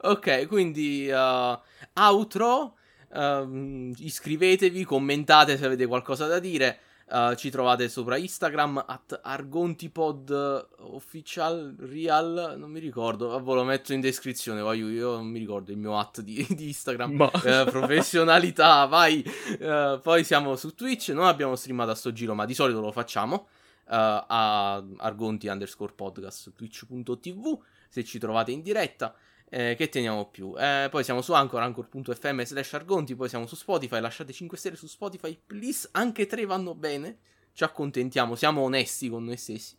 ok, 0.10 0.46
quindi 0.48 1.08
uh, 1.08 1.58
outro. 1.94 2.76
Ehm, 3.12 3.92
iscrivetevi, 3.98 4.84
commentate 4.84 5.56
se 5.56 5.66
avete 5.66 5.86
qualcosa 5.86 6.26
da 6.26 6.38
dire. 6.38 6.78
eh, 7.10 7.34
ci 7.36 7.50
trovate 7.50 7.88
sopra 7.88 8.16
Instagram 8.16 8.84
at 8.86 9.20
argontipod 9.22 10.30
official 10.78 11.74
real. 11.78 12.54
Non 12.56 12.70
mi 12.70 12.80
ricordo. 12.80 13.28
Vabbè, 13.28 13.54
lo 13.54 13.64
metto 13.64 13.92
in 13.92 14.00
descrizione. 14.00 14.62
Voglio, 14.62 14.88
io 14.88 15.16
non 15.16 15.26
mi 15.26 15.38
ricordo 15.38 15.72
il 15.72 15.78
mio 15.78 15.98
at 15.98 16.20
di, 16.22 16.46
di 16.50 16.68
Instagram. 16.68 17.12
Ma... 17.12 17.30
Eh, 17.30 17.64
professionalità, 17.70 18.86
vai. 18.86 19.22
Eh, 19.58 20.00
poi 20.02 20.24
siamo 20.24 20.56
su 20.56 20.74
Twitch. 20.74 21.08
Non 21.10 21.26
abbiamo 21.26 21.54
streamato 21.54 21.90
a 21.90 21.94
sto 21.94 22.12
giro, 22.12 22.34
ma 22.34 22.46
di 22.46 22.54
solito 22.54 22.80
lo 22.80 22.92
facciamo. 22.92 23.48
eh, 23.88 24.24
a 24.26 24.82
argonti 24.98 25.48
underscore 25.48 25.92
podcast 25.94 26.52
twitch.tv 26.54 27.58
se 27.88 28.04
ci 28.04 28.18
trovate 28.18 28.52
in 28.52 28.62
diretta. 28.62 29.14
Eh, 29.54 29.74
che 29.76 29.90
teniamo 29.90 30.30
più? 30.30 30.54
Eh, 30.56 30.88
poi 30.90 31.04
siamo 31.04 31.20
su 31.20 31.34
Anchor, 31.34 31.60
anchor.fm 31.60 32.42
slash 32.42 32.72
argonti. 32.72 33.14
Poi 33.14 33.28
siamo 33.28 33.46
su 33.46 33.54
Spotify. 33.54 34.00
Lasciate 34.00 34.32
5 34.32 34.56
stelle 34.56 34.76
su 34.76 34.86
Spotify, 34.86 35.38
please. 35.46 35.90
Anche 35.92 36.24
3 36.24 36.46
vanno 36.46 36.74
bene. 36.74 37.18
Ci 37.52 37.62
accontentiamo, 37.62 38.34
siamo 38.34 38.62
onesti 38.62 39.10
con 39.10 39.24
noi 39.24 39.36
stessi. 39.36 39.76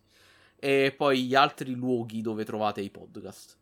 E 0.57 0.93
poi 0.95 1.23
gli 1.23 1.33
altri 1.33 1.73
luoghi 1.73 2.21
dove 2.21 2.45
trovate 2.45 2.81
i 2.81 2.91
podcast. 2.91 3.57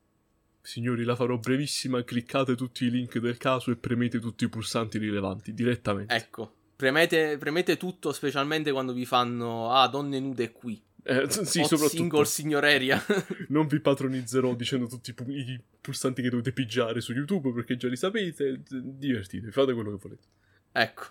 Signori, 0.62 1.06
la 1.06 1.16
farò 1.16 1.38
brevissima, 1.38 2.04
cliccate 2.04 2.56
tutti 2.56 2.84
i 2.84 2.92
link 2.92 3.18
del 3.18 3.38
caso 3.38 3.72
e 3.72 3.78
premete 3.78 4.20
tutti 4.20 4.44
i 4.44 4.50
pulsanti 4.50 4.98
rilevanti 4.98 5.54
direttamente. 5.54 6.14
Ecco, 6.14 6.54
premete, 6.76 7.38
premete 7.38 7.78
tutto, 7.78 8.12
specialmente 8.12 8.74
quando 8.74 8.92
vi 8.92 9.06
fanno 9.06 9.72
Ah, 9.72 9.88
donne 9.88 10.20
nude 10.20 10.52
qui. 10.52 10.84
Eh, 11.04 11.30
sì, 11.30 11.60
Hot 11.60 11.68
soprattutto 11.68 11.88
single 11.88 12.26
signoreria. 12.26 13.04
non 13.50 13.68
vi 13.68 13.80
patronizzerò 13.80 14.54
dicendo 14.54 14.88
tutti 14.88 15.12
i, 15.12 15.14
pu- 15.14 15.30
i 15.30 15.60
pulsanti 15.80 16.22
che 16.22 16.30
dovete 16.30 16.52
pigiare 16.52 17.02
su 17.02 17.14
YouTube 17.14 17.52
perché 17.54 17.78
già 17.78 17.88
li 17.88 17.96
sapete. 17.96 18.62
Divertitevi, 18.70 19.52
fate 19.52 19.74
quello 19.74 19.92
che 19.92 19.98
volete. 20.02 20.28
ecco. 20.72 21.06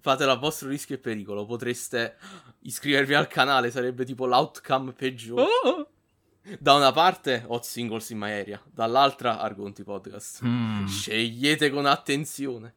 Fatelo 0.00 0.32
a 0.32 0.36
vostro 0.36 0.68
rischio 0.68 0.94
e 0.94 0.98
pericolo. 0.98 1.44
Potreste 1.44 2.16
iscrivervi 2.60 3.14
al 3.14 3.26
canale, 3.26 3.70
sarebbe 3.70 4.04
tipo 4.04 4.26
l'outcome 4.26 4.92
peggiore. 4.92 5.42
Oh! 5.42 5.88
Da 6.58 6.74
una 6.74 6.92
parte, 6.92 7.44
Hot 7.46 7.64
Singles 7.64 8.10
in 8.10 8.18
My 8.18 8.30
Area, 8.30 8.62
dall'altra, 8.70 9.40
Argonti 9.40 9.82
Podcast. 9.82 10.42
Scegliete 10.86 11.70
con 11.70 11.86
attenzione. 11.86 12.74